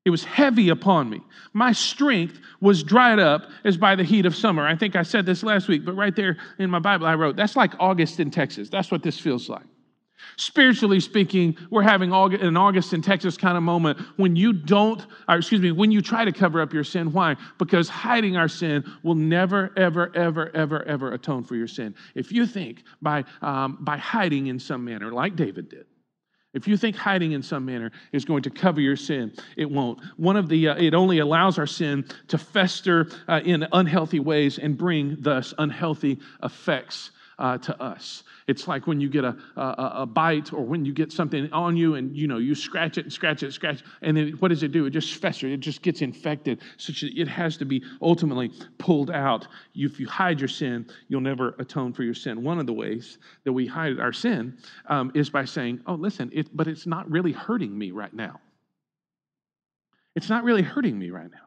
It 0.05 0.09
was 0.09 0.23
heavy 0.23 0.69
upon 0.69 1.09
me. 1.09 1.21
My 1.53 1.71
strength 1.71 2.39
was 2.59 2.83
dried 2.83 3.19
up 3.19 3.49
as 3.63 3.77
by 3.77 3.95
the 3.95 4.03
heat 4.03 4.25
of 4.25 4.35
summer. 4.35 4.67
I 4.67 4.75
think 4.75 4.95
I 4.95 5.03
said 5.03 5.25
this 5.25 5.43
last 5.43 5.69
week, 5.69 5.85
but 5.85 5.93
right 5.93 6.15
there 6.15 6.37
in 6.59 6.69
my 6.69 6.79
Bible 6.79 7.07
I 7.07 7.15
wrote, 7.15 7.37
that's 7.37 7.55
like 7.55 7.73
August 7.79 8.19
in 8.19 8.29
Texas. 8.29 8.69
That's 8.69 8.91
what 8.91 9.01
this 9.01 9.17
feels 9.17 9.47
like. 9.47 9.63
Spiritually 10.35 10.99
speaking, 10.99 11.55
we're 11.69 11.83
having 11.83 12.11
an 12.11 12.57
August 12.57 12.93
in 12.93 13.01
Texas 13.01 13.37
kind 13.37 13.57
of 13.57 13.63
moment 13.63 13.99
when 14.17 14.35
you 14.35 14.53
don't, 14.53 15.05
excuse 15.29 15.61
me, 15.61 15.71
when 15.71 15.91
you 15.91 16.01
try 16.01 16.25
to 16.25 16.31
cover 16.31 16.61
up 16.61 16.73
your 16.73 16.83
sin. 16.83 17.11
Why? 17.11 17.35
Because 17.57 17.89
hiding 17.89 18.35
our 18.37 18.47
sin 18.47 18.83
will 19.03 19.15
never, 19.15 19.71
ever, 19.77 20.15
ever, 20.15 20.53
ever, 20.55 20.83
ever 20.83 21.13
atone 21.13 21.43
for 21.43 21.55
your 21.55 21.67
sin. 21.67 21.95
If 22.15 22.31
you 22.31 22.45
think 22.45 22.83
by, 23.01 23.25
um, 23.41 23.77
by 23.81 23.97
hiding 23.97 24.47
in 24.47 24.59
some 24.59 24.83
manner, 24.85 25.11
like 25.11 25.35
David 25.35 25.69
did, 25.69 25.85
if 26.53 26.67
you 26.67 26.77
think 26.77 26.95
hiding 26.95 27.31
in 27.31 27.41
some 27.41 27.65
manner 27.65 27.91
is 28.11 28.25
going 28.25 28.43
to 28.43 28.49
cover 28.49 28.79
your 28.79 28.95
sin, 28.95 29.33
it 29.57 29.69
won't. 29.69 29.99
One 30.17 30.37
of 30.37 30.49
the, 30.49 30.69
uh, 30.69 30.75
it 30.75 30.93
only 30.93 31.19
allows 31.19 31.57
our 31.57 31.67
sin 31.67 32.05
to 32.27 32.37
fester 32.37 33.07
uh, 33.27 33.41
in 33.43 33.65
unhealthy 33.71 34.19
ways 34.19 34.59
and 34.59 34.77
bring 34.77 35.17
thus 35.19 35.53
unhealthy 35.57 36.19
effects 36.43 37.11
uh, 37.43 37.57
to 37.57 37.83
us. 37.83 38.23
It's 38.47 38.69
like 38.69 38.87
when 38.87 39.01
you 39.01 39.09
get 39.09 39.25
a, 39.25 39.35
a, 39.57 39.91
a, 39.97 40.05
bite 40.05 40.53
or 40.53 40.63
when 40.63 40.85
you 40.85 40.93
get 40.93 41.11
something 41.11 41.51
on 41.51 41.75
you 41.75 41.95
and 41.95 42.15
you 42.15 42.25
know 42.25 42.37
you 42.37 42.55
scratch 42.55 42.97
it 42.97 43.03
and 43.03 43.11
scratch 43.11 43.43
it, 43.43 43.51
scratch, 43.51 43.83
and 44.01 44.15
then 44.15 44.29
what 44.39 44.47
does 44.47 44.63
it 44.63 44.71
do? 44.71 44.85
It 44.85 44.91
just 44.91 45.15
festers. 45.15 45.51
It 45.51 45.59
just 45.59 45.81
gets 45.81 46.01
infected, 46.01 46.61
such 46.77 47.01
that 47.01 47.11
it 47.13 47.27
has 47.27 47.57
to 47.57 47.65
be 47.65 47.83
ultimately 48.01 48.49
pulled 48.77 49.11
out. 49.11 49.45
If 49.75 49.99
you 49.99 50.07
hide 50.07 50.39
your 50.39 50.47
sin, 50.47 50.87
you'll 51.09 51.19
never 51.19 51.49
atone 51.59 51.91
for 51.91 52.03
your 52.03 52.13
sin. 52.13 52.43
One 52.43 52.59
of 52.59 52.65
the 52.65 52.73
ways 52.73 53.17
that 53.43 53.51
we 53.51 53.67
hide 53.67 53.99
our 53.99 54.13
sin 54.13 54.57
um, 54.87 55.11
is 55.13 55.29
by 55.29 55.43
saying, 55.43 55.81
"Oh, 55.85 55.95
listen, 55.95 56.29
it, 56.33 56.55
but 56.55 56.69
it's 56.69 56.87
not 56.87 57.11
really 57.11 57.33
hurting 57.33 57.77
me 57.77 57.91
right 57.91 58.13
now. 58.13 58.39
It's 60.15 60.29
not 60.29 60.45
really 60.45 60.63
hurting 60.63 60.97
me 60.97 61.09
right 61.09 61.29
now." 61.29 61.42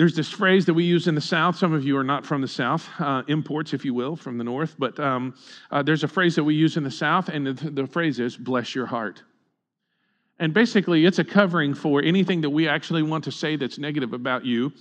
There's 0.00 0.16
this 0.16 0.30
phrase 0.30 0.64
that 0.64 0.72
we 0.72 0.84
use 0.84 1.08
in 1.08 1.14
the 1.14 1.20
South. 1.20 1.56
Some 1.56 1.74
of 1.74 1.84
you 1.84 1.94
are 1.98 2.02
not 2.02 2.24
from 2.24 2.40
the 2.40 2.48
South, 2.48 2.88
uh, 3.00 3.22
imports, 3.28 3.74
if 3.74 3.84
you 3.84 3.92
will, 3.92 4.16
from 4.16 4.38
the 4.38 4.44
North. 4.44 4.74
But 4.78 4.98
um, 4.98 5.34
uh, 5.70 5.82
there's 5.82 6.04
a 6.04 6.08
phrase 6.08 6.34
that 6.36 6.44
we 6.44 6.54
use 6.54 6.78
in 6.78 6.82
the 6.82 6.90
South, 6.90 7.28
and 7.28 7.46
the, 7.46 7.70
the 7.70 7.86
phrase 7.86 8.18
is, 8.18 8.34
bless 8.34 8.74
your 8.74 8.86
heart. 8.86 9.22
And 10.38 10.54
basically, 10.54 11.04
it's 11.04 11.18
a 11.18 11.24
covering 11.24 11.74
for 11.74 12.02
anything 12.02 12.40
that 12.40 12.48
we 12.48 12.66
actually 12.66 13.02
want 13.02 13.24
to 13.24 13.30
say 13.30 13.56
that's 13.56 13.78
negative 13.78 14.14
about 14.14 14.42
you. 14.46 14.72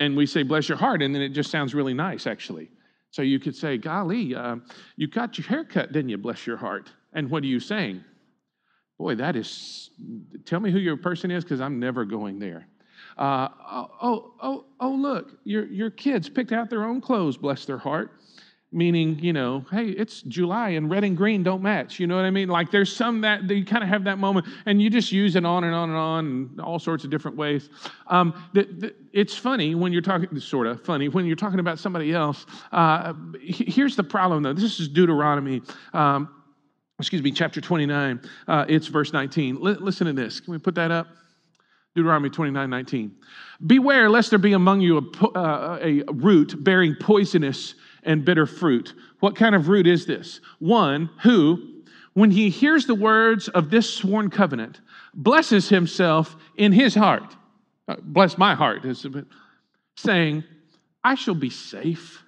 And 0.00 0.16
we 0.16 0.24
say, 0.24 0.42
bless 0.42 0.70
your 0.70 0.78
heart, 0.78 1.02
and 1.02 1.14
then 1.14 1.20
it 1.20 1.34
just 1.34 1.50
sounds 1.50 1.74
really 1.74 1.92
nice, 1.92 2.26
actually. 2.26 2.70
So 3.10 3.20
you 3.20 3.38
could 3.38 3.54
say, 3.54 3.76
golly, 3.76 4.34
uh, 4.34 4.56
you 4.96 5.08
got 5.08 5.36
your 5.36 5.46
hair 5.46 5.64
cut, 5.64 5.92
didn't 5.92 6.08
you? 6.08 6.16
Bless 6.16 6.46
your 6.46 6.56
heart. 6.56 6.90
And 7.12 7.28
what 7.28 7.42
are 7.42 7.46
you 7.46 7.60
saying? 7.60 8.02
Boy, 8.96 9.16
that 9.16 9.36
is, 9.36 9.90
tell 10.46 10.60
me 10.60 10.70
who 10.70 10.78
your 10.78 10.96
person 10.96 11.30
is, 11.30 11.44
because 11.44 11.60
I'm 11.60 11.78
never 11.78 12.06
going 12.06 12.38
there. 12.38 12.66
Uh, 13.18 13.48
oh, 14.00 14.32
oh, 14.40 14.64
oh, 14.78 14.90
look, 14.90 15.38
your, 15.44 15.66
your 15.66 15.90
kids 15.90 16.28
picked 16.28 16.52
out 16.52 16.70
their 16.70 16.84
own 16.84 17.00
clothes, 17.00 17.36
bless 17.36 17.64
their 17.64 17.78
heart. 17.78 18.12
Meaning, 18.70 19.18
you 19.20 19.32
know, 19.32 19.64
hey, 19.70 19.88
it's 19.88 20.20
July 20.20 20.70
and 20.70 20.90
red 20.90 21.02
and 21.02 21.16
green 21.16 21.42
don't 21.42 21.62
match. 21.62 21.98
You 21.98 22.06
know 22.06 22.16
what 22.16 22.26
I 22.26 22.30
mean? 22.30 22.50
Like 22.50 22.70
there's 22.70 22.94
some 22.94 23.22
that, 23.22 23.48
that 23.48 23.54
you 23.54 23.64
kind 23.64 23.82
of 23.82 23.88
have 23.88 24.04
that 24.04 24.18
moment 24.18 24.46
and 24.66 24.80
you 24.80 24.90
just 24.90 25.10
use 25.10 25.36
it 25.36 25.46
on 25.46 25.64
and 25.64 25.74
on 25.74 25.88
and 25.88 25.98
on 25.98 26.26
and 26.26 26.60
all 26.60 26.78
sorts 26.78 27.02
of 27.02 27.08
different 27.10 27.38
ways. 27.38 27.70
Um, 28.08 28.34
the, 28.52 28.64
the, 28.64 28.94
it's 29.14 29.34
funny 29.34 29.74
when 29.74 29.90
you're 29.90 30.02
talking, 30.02 30.38
sort 30.38 30.66
of 30.66 30.84
funny, 30.84 31.08
when 31.08 31.24
you're 31.24 31.34
talking 31.34 31.60
about 31.60 31.78
somebody 31.78 32.12
else. 32.12 32.44
Uh, 32.70 33.14
here's 33.40 33.96
the 33.96 34.04
problem 34.04 34.42
though. 34.42 34.52
This 34.52 34.78
is 34.78 34.86
Deuteronomy. 34.86 35.62
Um, 35.94 36.28
excuse 36.98 37.22
me, 37.22 37.32
chapter 37.32 37.62
29, 37.62 38.20
uh, 38.48 38.66
it's 38.68 38.88
verse 38.88 39.14
19. 39.14 39.56
L- 39.56 39.62
listen 39.80 40.06
to 40.08 40.12
this. 40.12 40.40
Can 40.40 40.52
we 40.52 40.58
put 40.58 40.74
that 40.74 40.90
up? 40.90 41.08
Deuteronomy 41.98 42.30
29 42.30 42.70
19. 42.70 43.16
Beware 43.66 44.08
lest 44.08 44.30
there 44.30 44.38
be 44.38 44.52
among 44.52 44.80
you 44.80 44.98
a, 44.98 45.26
uh, 45.36 45.78
a 45.82 46.04
root 46.12 46.62
bearing 46.62 46.94
poisonous 46.94 47.74
and 48.04 48.24
bitter 48.24 48.46
fruit. 48.46 48.94
What 49.18 49.34
kind 49.34 49.56
of 49.56 49.68
root 49.68 49.88
is 49.88 50.06
this? 50.06 50.40
One 50.60 51.10
who, 51.24 51.82
when 52.14 52.30
he 52.30 52.50
hears 52.50 52.86
the 52.86 52.94
words 52.94 53.48
of 53.48 53.70
this 53.70 53.92
sworn 53.92 54.30
covenant, 54.30 54.80
blesses 55.12 55.68
himself 55.68 56.36
in 56.56 56.70
his 56.70 56.94
heart. 56.94 57.36
Uh, 57.88 57.96
bless 58.00 58.38
my 58.38 58.54
heart, 58.54 58.86
saying, 59.96 60.44
I 61.02 61.16
shall 61.16 61.34
be 61.34 61.50
safe, 61.50 62.22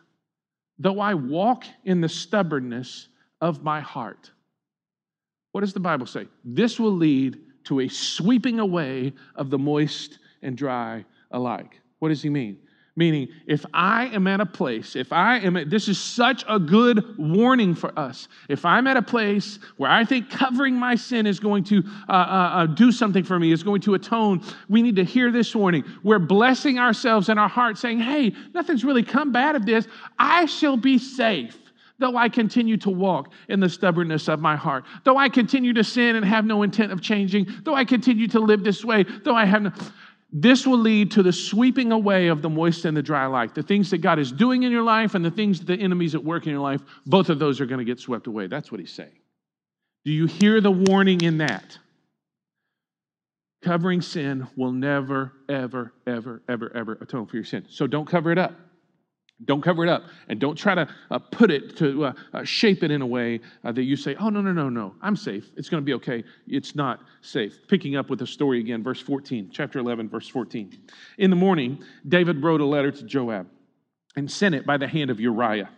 though 0.80 0.98
I 0.98 1.14
walk 1.14 1.64
in 1.84 2.00
the 2.00 2.08
stubbornness 2.08 3.06
of 3.40 3.62
my 3.62 3.80
heart. 3.80 4.32
What 5.52 5.60
does 5.60 5.74
the 5.74 5.80
Bible 5.80 6.06
say? 6.06 6.26
This 6.44 6.80
will 6.80 6.92
lead 6.92 7.38
to 7.70 7.80
a 7.80 7.88
sweeping 7.88 8.58
away 8.58 9.12
of 9.36 9.48
the 9.48 9.58
moist 9.58 10.18
and 10.42 10.56
dry 10.56 11.04
alike. 11.30 11.80
What 12.00 12.08
does 12.08 12.20
he 12.20 12.28
mean? 12.28 12.58
Meaning, 12.96 13.28
if 13.46 13.64
I 13.72 14.06
am 14.06 14.26
at 14.26 14.40
a 14.40 14.46
place, 14.46 14.96
if 14.96 15.12
I 15.12 15.38
am 15.38 15.56
at, 15.56 15.70
this 15.70 15.86
is 15.86 15.96
such 15.96 16.44
a 16.48 16.58
good 16.58 17.16
warning 17.16 17.76
for 17.76 17.96
us. 17.96 18.26
If 18.48 18.64
I'm 18.64 18.88
at 18.88 18.96
a 18.96 19.02
place 19.02 19.60
where 19.76 19.88
I 19.88 20.04
think 20.04 20.30
covering 20.30 20.74
my 20.74 20.96
sin 20.96 21.28
is 21.28 21.38
going 21.38 21.62
to 21.64 21.84
uh, 22.08 22.12
uh, 22.12 22.14
uh, 22.14 22.66
do 22.66 22.90
something 22.90 23.22
for 23.22 23.38
me, 23.38 23.52
is 23.52 23.62
going 23.62 23.82
to 23.82 23.94
atone, 23.94 24.42
we 24.68 24.82
need 24.82 24.96
to 24.96 25.04
hear 25.04 25.30
this 25.30 25.54
warning. 25.54 25.84
We're 26.02 26.18
blessing 26.18 26.80
ourselves 26.80 27.28
in 27.28 27.38
our 27.38 27.48
heart, 27.48 27.78
saying, 27.78 28.00
hey, 28.00 28.34
nothing's 28.52 28.84
really 28.84 29.04
come 29.04 29.30
bad 29.30 29.54
of 29.54 29.64
this. 29.64 29.86
I 30.18 30.46
shall 30.46 30.76
be 30.76 30.98
safe 30.98 31.56
though 32.00 32.16
I 32.16 32.28
continue 32.28 32.76
to 32.78 32.90
walk 32.90 33.32
in 33.48 33.60
the 33.60 33.68
stubbornness 33.68 34.28
of 34.28 34.40
my 34.40 34.56
heart, 34.56 34.84
though 35.04 35.16
I 35.16 35.28
continue 35.28 35.72
to 35.74 35.84
sin 35.84 36.16
and 36.16 36.24
have 36.24 36.44
no 36.44 36.64
intent 36.64 36.90
of 36.90 37.00
changing, 37.00 37.46
though 37.62 37.74
I 37.74 37.84
continue 37.84 38.26
to 38.28 38.40
live 38.40 38.64
this 38.64 38.84
way, 38.84 39.04
though 39.24 39.36
I 39.36 39.44
have 39.44 39.62
no. 39.62 39.72
This 40.32 40.64
will 40.66 40.78
lead 40.78 41.10
to 41.12 41.24
the 41.24 41.32
sweeping 41.32 41.90
away 41.90 42.28
of 42.28 42.40
the 42.40 42.48
moist 42.48 42.84
and 42.84 42.96
the 42.96 43.02
dry 43.02 43.26
life. 43.26 43.52
The 43.52 43.64
things 43.64 43.90
that 43.90 43.98
God 43.98 44.18
is 44.20 44.30
doing 44.30 44.62
in 44.62 44.70
your 44.70 44.84
life 44.84 45.16
and 45.16 45.24
the 45.24 45.30
things 45.30 45.58
that 45.58 45.66
the 45.66 45.74
enemies 45.82 46.14
at 46.14 46.24
work 46.24 46.46
in 46.46 46.52
your 46.52 46.60
life, 46.60 46.80
both 47.04 47.30
of 47.30 47.40
those 47.40 47.60
are 47.60 47.66
going 47.66 47.80
to 47.80 47.84
get 47.84 47.98
swept 47.98 48.28
away. 48.28 48.46
That's 48.46 48.70
what 48.70 48.80
he's 48.80 48.92
saying. 48.92 49.18
Do 50.04 50.12
you 50.12 50.26
hear 50.26 50.60
the 50.60 50.70
warning 50.70 51.20
in 51.20 51.38
that? 51.38 51.78
Covering 53.62 54.00
sin 54.00 54.46
will 54.56 54.72
never, 54.72 55.32
ever, 55.48 55.92
ever, 56.06 56.42
ever, 56.48 56.74
ever 56.76 56.92
atone 57.00 57.26
for 57.26 57.36
your 57.36 57.44
sin. 57.44 57.66
So 57.68 57.86
don't 57.88 58.06
cover 58.06 58.30
it 58.30 58.38
up. 58.38 58.52
Don't 59.44 59.62
cover 59.62 59.84
it 59.84 59.88
up 59.88 60.04
and 60.28 60.38
don't 60.38 60.56
try 60.56 60.74
to 60.74 60.88
uh, 61.10 61.18
put 61.18 61.50
it 61.50 61.76
to 61.78 62.06
uh, 62.06 62.12
uh, 62.34 62.44
shape 62.44 62.82
it 62.82 62.90
in 62.90 63.00
a 63.00 63.06
way 63.06 63.40
uh, 63.64 63.72
that 63.72 63.84
you 63.84 63.96
say, 63.96 64.14
oh, 64.16 64.28
no, 64.28 64.42
no, 64.42 64.52
no, 64.52 64.68
no, 64.68 64.94
I'm 65.00 65.16
safe. 65.16 65.50
It's 65.56 65.68
going 65.68 65.82
to 65.82 65.84
be 65.84 65.94
okay. 65.94 66.24
It's 66.46 66.74
not 66.74 67.00
safe. 67.22 67.56
Picking 67.68 67.96
up 67.96 68.10
with 68.10 68.18
the 68.18 68.26
story 68.26 68.60
again, 68.60 68.82
verse 68.82 69.00
14, 69.00 69.50
chapter 69.52 69.78
11, 69.78 70.08
verse 70.08 70.28
14. 70.28 70.78
In 71.18 71.30
the 71.30 71.36
morning, 71.36 71.82
David 72.06 72.42
wrote 72.42 72.60
a 72.60 72.66
letter 72.66 72.90
to 72.90 73.04
Joab 73.04 73.46
and 74.16 74.30
sent 74.30 74.54
it 74.54 74.66
by 74.66 74.76
the 74.76 74.86
hand 74.86 75.10
of 75.10 75.20
Uriah. 75.20 75.70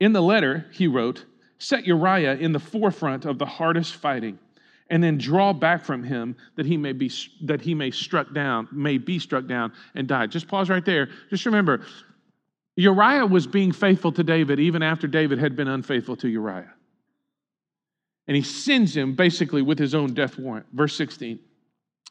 In 0.00 0.12
the 0.12 0.22
letter, 0.22 0.66
he 0.72 0.86
wrote, 0.88 1.24
Set 1.58 1.86
Uriah 1.86 2.34
in 2.34 2.52
the 2.52 2.60
forefront 2.60 3.24
of 3.24 3.38
the 3.38 3.46
hardest 3.46 3.94
fighting 3.96 4.38
and 4.90 5.02
then 5.02 5.18
draw 5.18 5.52
back 5.52 5.84
from 5.84 6.02
him 6.02 6.36
that 6.56 6.66
he 6.66 6.76
may 6.76 6.92
be 6.92 7.10
that 7.42 7.60
he 7.60 7.74
may 7.74 7.90
struck 7.90 8.32
down 8.32 8.68
may 8.72 8.98
be 8.98 9.18
struck 9.18 9.46
down 9.46 9.72
and 9.94 10.08
die 10.08 10.26
just 10.26 10.48
pause 10.48 10.70
right 10.70 10.84
there 10.84 11.08
just 11.30 11.44
remember 11.46 11.84
Uriah 12.78 13.26
was 13.26 13.48
being 13.48 13.72
faithful 13.72 14.12
to 14.12 14.22
David 14.22 14.60
even 14.60 14.84
after 14.84 15.08
David 15.08 15.40
had 15.40 15.56
been 15.56 15.66
unfaithful 15.66 16.14
to 16.14 16.28
Uriah. 16.28 16.72
And 18.28 18.36
he 18.36 18.42
sends 18.44 18.96
him 18.96 19.16
basically 19.16 19.62
with 19.62 19.80
his 19.80 19.96
own 19.96 20.14
death 20.14 20.38
warrant. 20.38 20.66
Verse 20.72 20.94
16. 20.94 21.40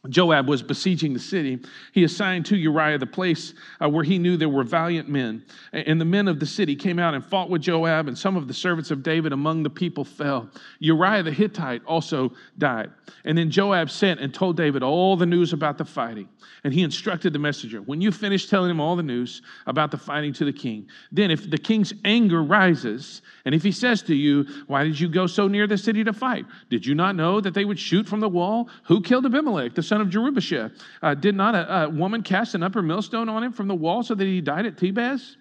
Joab 0.10 0.48
was 0.48 0.62
besieging 0.62 1.14
the 1.14 1.20
city. 1.20 1.60
He 1.92 2.04
assigned 2.04 2.46
to 2.48 2.56
Uriah 2.56 3.00
the 3.00 3.08
place 3.08 3.56
uh, 3.82 3.90
where 3.90 4.04
he 4.04 4.20
knew 4.20 4.38
there 4.38 4.48
were 4.48 4.64
valiant 4.64 5.10
men. 5.10 5.44
And 5.74 6.00
the 6.00 6.06
men 6.06 6.28
of 6.28 6.40
the 6.40 6.46
city 6.46 6.76
came 6.76 7.00
out 7.00 7.16
and 7.16 7.26
fought 7.26 7.50
with 7.50 7.64
Joab, 7.64 8.08
and 8.08 8.18
some 8.18 8.38
of 8.38 8.48
the 8.48 8.54
servants 8.54 8.92
of 8.92 9.02
David 9.02 9.34
among 9.34 9.64
the 9.64 9.70
people 9.72 10.06
fell. 10.06 10.50
Uriah 10.80 11.24
the 11.24 11.32
Hittite 11.32 11.84
also 11.86 12.32
died. 12.60 12.92
And 13.26 13.38
then 13.38 13.50
Joab 13.50 13.90
sent 13.90 14.20
and 14.20 14.32
told 14.32 14.56
David 14.56 14.84
all 14.84 15.18
the 15.18 15.26
news 15.26 15.52
about 15.52 15.80
the 15.80 15.86
fighting. 15.86 16.30
And 16.64 16.74
he 16.74 16.84
instructed 16.84 17.34
the 17.34 17.40
messenger 17.40 17.82
when 17.82 18.02
you 18.02 18.12
finish 18.12 18.50
telling 18.50 18.70
him 18.70 18.80
all 18.80 18.96
the 18.96 19.04
news 19.04 19.42
about 19.66 19.92
the 19.92 19.98
fighting 19.98 20.34
to 20.34 20.46
the 20.46 20.54
king, 20.54 20.88
then 21.12 21.32
if 21.32 21.50
the 21.50 21.58
king's 21.58 21.94
anger 22.06 22.44
rises, 22.44 23.22
and 23.46 23.56
if 23.56 23.64
he 23.64 23.72
says 23.72 24.02
to 24.04 24.16
you, 24.16 24.46
Why 24.68 24.84
did 24.84 25.00
you 25.00 25.08
go 25.08 25.28
so 25.28 25.48
near 25.48 25.68
the 25.68 25.78
city 25.78 26.04
to 26.04 26.14
fight? 26.14 26.46
Did 26.70 26.86
you 26.86 26.96
not 26.96 27.16
know 27.16 27.42
that 27.42 27.54
they 27.54 27.66
would 27.66 27.80
shoot 27.80 28.08
from 28.08 28.20
the 28.20 28.30
wall? 28.30 28.70
Who 28.84 29.02
killed 29.02 29.26
Abimelech, 29.26 29.76
the 29.76 29.84
son 29.88 30.02
of 30.02 30.10
Jerubbaal? 30.10 30.72
Uh, 31.02 31.14
did 31.14 31.36
not 31.36 31.56
a, 31.56 31.84
a 31.84 31.90
woman 31.90 32.22
cast 32.24 32.56
an 32.56 32.64
upper 32.64 32.82
millstone 32.82 33.30
on 33.30 33.44
him 33.44 33.52
from 33.52 33.68
the 33.68 33.76
wall 33.76 34.04
so 34.04 34.16
that 34.16 34.26
he 34.26 34.42
died 34.42 34.66
at 34.66 34.78
Thebez? 34.78 35.36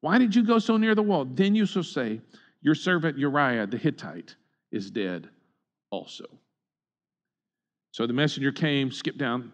Why 0.00 0.18
did 0.18 0.34
you 0.34 0.42
go 0.42 0.58
so 0.58 0.76
near 0.76 0.94
the 0.94 1.02
wall? 1.02 1.24
Then 1.24 1.54
you 1.54 1.66
shall 1.66 1.82
say, 1.82 2.20
Your 2.62 2.74
servant 2.74 3.18
Uriah 3.18 3.66
the 3.66 3.76
Hittite 3.76 4.34
is 4.72 4.90
dead 4.90 5.28
also. 5.90 6.24
So 7.92 8.06
the 8.06 8.12
messenger 8.12 8.52
came, 8.52 8.92
skipped 8.92 9.18
down 9.18 9.52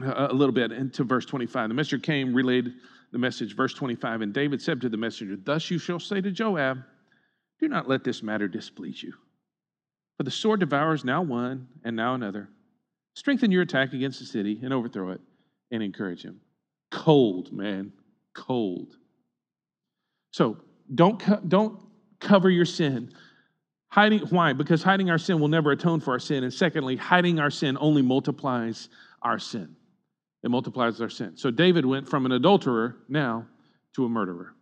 a 0.00 0.32
little 0.32 0.52
bit 0.52 0.72
into 0.72 1.04
verse 1.04 1.26
25. 1.26 1.68
The 1.68 1.74
messenger 1.74 1.98
came, 1.98 2.34
relayed 2.34 2.72
the 3.12 3.18
message, 3.18 3.54
verse 3.54 3.74
25, 3.74 4.22
and 4.22 4.32
David 4.32 4.62
said 4.62 4.80
to 4.80 4.88
the 4.88 4.96
messenger, 4.96 5.36
Thus 5.36 5.70
you 5.70 5.78
shall 5.78 6.00
say 6.00 6.20
to 6.20 6.30
Joab, 6.30 6.82
Do 7.60 7.68
not 7.68 7.88
let 7.88 8.04
this 8.04 8.22
matter 8.22 8.48
displease 8.48 9.02
you. 9.02 9.12
For 10.16 10.24
the 10.24 10.30
sword 10.30 10.60
devours 10.60 11.04
now 11.04 11.22
one 11.22 11.68
and 11.84 11.94
now 11.96 12.14
another. 12.14 12.48
Strengthen 13.14 13.50
your 13.50 13.62
attack 13.62 13.92
against 13.92 14.20
the 14.20 14.26
city 14.26 14.60
and 14.62 14.72
overthrow 14.72 15.10
it 15.10 15.20
and 15.70 15.82
encourage 15.82 16.22
him. 16.22 16.40
Cold, 16.90 17.52
man, 17.52 17.92
cold. 18.34 18.96
So 20.30 20.58
don't, 20.94 21.48
don't 21.48 21.80
cover 22.20 22.50
your 22.50 22.64
sin. 22.64 23.12
Hiding, 23.88 24.20
why? 24.30 24.54
Because 24.54 24.82
hiding 24.82 25.10
our 25.10 25.18
sin 25.18 25.38
will 25.40 25.48
never 25.48 25.72
atone 25.72 26.00
for 26.00 26.12
our 26.12 26.18
sin. 26.18 26.44
And 26.44 26.52
secondly, 26.52 26.96
hiding 26.96 27.38
our 27.38 27.50
sin 27.50 27.76
only 27.80 28.00
multiplies 28.00 28.88
our 29.20 29.38
sin. 29.38 29.76
It 30.42 30.50
multiplies 30.50 31.00
our 31.00 31.10
sin. 31.10 31.36
So 31.36 31.50
David 31.50 31.84
went 31.84 32.08
from 32.08 32.24
an 32.26 32.32
adulterer 32.32 32.96
now 33.08 33.46
to 33.94 34.06
a 34.06 34.08
murderer. 34.08 34.54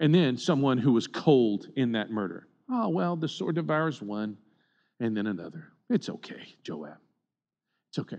And 0.00 0.12
then 0.12 0.36
someone 0.36 0.78
who 0.78 0.92
was 0.92 1.06
cold 1.06 1.68
in 1.76 1.92
that 1.92 2.10
murder. 2.10 2.48
Oh, 2.68 2.88
well, 2.88 3.14
the 3.14 3.28
sword 3.28 3.54
devours 3.54 4.02
one 4.02 4.36
and 4.98 5.16
then 5.16 5.28
another. 5.28 5.68
It's 5.88 6.08
okay, 6.08 6.56
Joab. 6.64 6.96
It's 7.94 8.00
okay. 8.00 8.18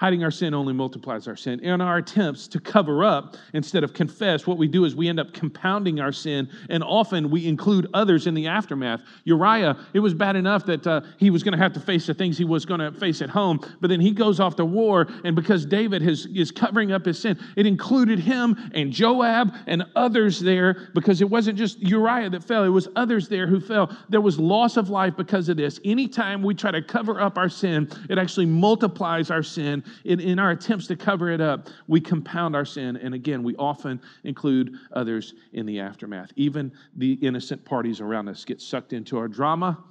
Hiding 0.00 0.24
our 0.24 0.30
sin 0.30 0.54
only 0.54 0.72
multiplies 0.72 1.28
our 1.28 1.36
sin. 1.36 1.60
In 1.60 1.82
our 1.82 1.98
attempts 1.98 2.48
to 2.48 2.58
cover 2.58 3.04
up 3.04 3.36
instead 3.52 3.84
of 3.84 3.92
confess, 3.92 4.46
what 4.46 4.56
we 4.56 4.66
do 4.66 4.86
is 4.86 4.96
we 4.96 5.10
end 5.10 5.20
up 5.20 5.34
compounding 5.34 6.00
our 6.00 6.10
sin, 6.10 6.48
and 6.70 6.82
often 6.82 7.28
we 7.30 7.46
include 7.46 7.86
others 7.92 8.26
in 8.26 8.32
the 8.32 8.46
aftermath. 8.46 9.02
Uriah, 9.24 9.76
it 9.92 10.00
was 10.00 10.14
bad 10.14 10.36
enough 10.36 10.64
that 10.64 10.86
uh, 10.86 11.02
he 11.18 11.28
was 11.28 11.42
going 11.42 11.52
to 11.52 11.62
have 11.62 11.74
to 11.74 11.80
face 11.80 12.06
the 12.06 12.14
things 12.14 12.38
he 12.38 12.46
was 12.46 12.64
going 12.64 12.80
to 12.80 12.90
face 12.92 13.20
at 13.20 13.28
home, 13.28 13.60
but 13.82 13.88
then 13.88 14.00
he 14.00 14.12
goes 14.12 14.40
off 14.40 14.56
to 14.56 14.64
war, 14.64 15.06
and 15.22 15.36
because 15.36 15.66
David 15.66 16.00
has, 16.00 16.24
is 16.34 16.50
covering 16.50 16.92
up 16.92 17.04
his 17.04 17.18
sin, 17.18 17.38
it 17.54 17.66
included 17.66 18.18
him 18.18 18.56
and 18.72 18.90
Joab 18.90 19.52
and 19.66 19.84
others 19.96 20.40
there 20.40 20.88
because 20.94 21.20
it 21.20 21.28
wasn't 21.28 21.58
just 21.58 21.78
Uriah 21.78 22.30
that 22.30 22.42
fell, 22.42 22.64
it 22.64 22.68
was 22.68 22.88
others 22.96 23.28
there 23.28 23.46
who 23.46 23.60
fell. 23.60 23.94
There 24.08 24.22
was 24.22 24.38
loss 24.38 24.78
of 24.78 24.88
life 24.88 25.14
because 25.14 25.50
of 25.50 25.58
this. 25.58 25.78
Anytime 25.84 26.42
we 26.42 26.54
try 26.54 26.70
to 26.70 26.80
cover 26.80 27.20
up 27.20 27.36
our 27.36 27.50
sin, 27.50 27.90
it 28.08 28.16
actually 28.16 28.46
multiplies 28.46 29.30
our 29.30 29.42
sin 29.42 29.84
in, 30.04 30.20
in 30.20 30.38
our 30.38 30.50
attempts 30.50 30.86
to 30.88 30.96
cover 30.96 31.30
it 31.30 31.40
up, 31.40 31.68
we 31.86 32.00
compound 32.00 32.56
our 32.56 32.64
sin. 32.64 32.96
And 32.96 33.14
again, 33.14 33.42
we 33.42 33.56
often 33.56 34.00
include 34.24 34.74
others 34.92 35.34
in 35.52 35.66
the 35.66 35.80
aftermath. 35.80 36.30
Even 36.36 36.72
the 36.96 37.14
innocent 37.14 37.64
parties 37.64 38.00
around 38.00 38.28
us 38.28 38.44
get 38.44 38.60
sucked 38.60 38.92
into 38.92 39.18
our 39.18 39.28
drama 39.28 39.82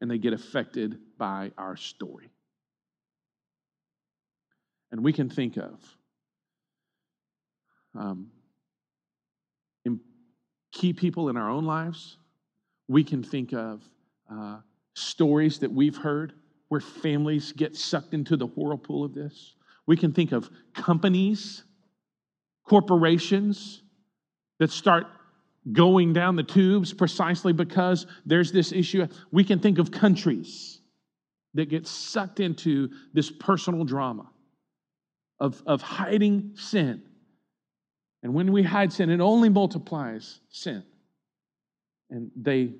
and 0.00 0.10
they 0.10 0.18
get 0.18 0.32
affected 0.32 0.98
by 1.18 1.50
our 1.56 1.76
story. 1.76 2.30
And 4.92 5.02
we 5.02 5.12
can 5.12 5.28
think 5.28 5.56
of 5.56 5.80
um, 7.94 8.30
key 10.76 10.92
people 10.92 11.28
in 11.28 11.36
our 11.36 11.48
own 11.48 11.64
lives. 11.64 12.18
We 12.86 13.02
can 13.02 13.22
think 13.22 13.52
of 13.52 13.82
uh, 14.30 14.58
stories 14.94 15.58
that 15.60 15.72
we've 15.72 15.96
heard 15.96 16.34
where 16.68 16.80
families 16.80 17.52
get 17.52 17.76
sucked 17.76 18.14
into 18.14 18.36
the 18.36 18.46
whirlpool 18.46 19.04
of 19.04 19.14
this. 19.14 19.54
We 19.86 19.96
can 19.96 20.12
think 20.12 20.32
of 20.32 20.50
companies, 20.74 21.62
corporations 22.64 23.82
that 24.58 24.70
start 24.70 25.06
going 25.72 26.12
down 26.12 26.36
the 26.36 26.42
tubes 26.42 26.92
precisely 26.92 27.52
because 27.52 28.06
there's 28.24 28.52
this 28.52 28.72
issue. 28.72 29.06
We 29.30 29.44
can 29.44 29.60
think 29.60 29.78
of 29.78 29.90
countries 29.90 30.80
that 31.54 31.68
get 31.68 31.86
sucked 31.86 32.40
into 32.40 32.90
this 33.12 33.30
personal 33.30 33.84
drama 33.84 34.28
of, 35.40 35.62
of 35.66 35.82
hiding 35.82 36.52
sin. 36.54 37.02
And 38.22 38.34
when 38.34 38.52
we 38.52 38.62
hide 38.62 38.92
sin, 38.92 39.10
it 39.10 39.20
only 39.20 39.48
multiplies 39.48 40.40
sin. 40.50 40.82
And 42.10 42.30
they 42.36 42.74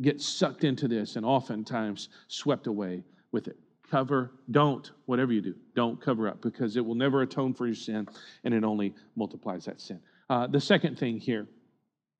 get 0.00 0.20
sucked 0.20 0.64
into 0.64 0.88
this 0.88 1.16
and 1.16 1.24
oftentimes 1.24 2.08
swept 2.28 2.66
away 2.66 3.04
with 3.34 3.48
it. 3.48 3.58
Cover, 3.90 4.30
don't, 4.50 4.90
whatever 5.04 5.32
you 5.32 5.42
do, 5.42 5.54
don't 5.74 6.00
cover 6.00 6.26
up 6.26 6.40
because 6.40 6.78
it 6.78 6.86
will 6.86 6.94
never 6.94 7.20
atone 7.20 7.52
for 7.52 7.66
your 7.66 7.74
sin 7.74 8.08
and 8.44 8.54
it 8.54 8.64
only 8.64 8.94
multiplies 9.16 9.66
that 9.66 9.80
sin. 9.80 10.00
Uh, 10.30 10.46
the 10.46 10.60
second 10.60 10.98
thing 10.98 11.18
here 11.18 11.46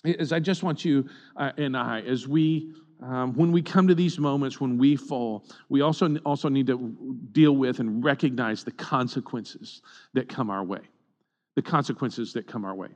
is 0.05 0.31
I 0.33 0.41
just 0.41 0.63
want 0.63 0.85
you 0.85 1.09
uh, 1.37 1.53
and 1.57 1.75
I, 1.75 2.03
as 2.03 2.29
we 2.29 2.75
um, 3.03 3.35
when 3.35 3.51
we 3.51 3.61
come 3.61 3.89
to 3.89 3.95
these 3.95 4.19
moments 4.19 4.61
when 4.61 4.79
we 4.79 4.97
fall, 4.97 5.45
we 5.69 5.81
also, 5.81 6.17
also 6.19 6.49
need 6.49 6.67
to 6.69 6.95
deal 7.33 7.53
with 7.53 7.81
and 7.81 8.05
recognize 8.05 8.65
the 8.65 8.71
consequences 8.71 9.83
that 10.15 10.29
come 10.29 10.49
our 10.49 10.65
way. 10.65 10.81
The 11.57 11.63
consequences 11.63 12.33
that 12.33 12.47
come 12.47 12.65
our 12.65 12.75
way. 12.75 12.89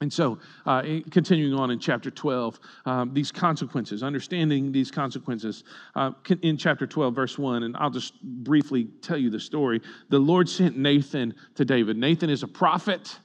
And 0.00 0.12
so, 0.12 0.38
uh, 0.64 0.82
continuing 1.10 1.58
on 1.58 1.72
in 1.72 1.80
chapter 1.80 2.08
12, 2.08 2.60
um, 2.86 3.12
these 3.12 3.32
consequences, 3.32 4.04
understanding 4.04 4.70
these 4.70 4.92
consequences, 4.92 5.64
uh, 5.96 6.12
in 6.42 6.56
chapter 6.56 6.86
12, 6.86 7.16
verse 7.16 7.36
1, 7.36 7.64
and 7.64 7.76
I'll 7.76 7.90
just 7.90 8.22
briefly 8.22 8.84
tell 9.02 9.18
you 9.18 9.28
the 9.28 9.40
story. 9.40 9.80
The 10.08 10.18
Lord 10.20 10.48
sent 10.48 10.78
Nathan 10.78 11.34
to 11.56 11.64
David. 11.64 11.96
Nathan 11.96 12.30
is 12.30 12.44
a 12.44 12.48
prophet. 12.48 13.18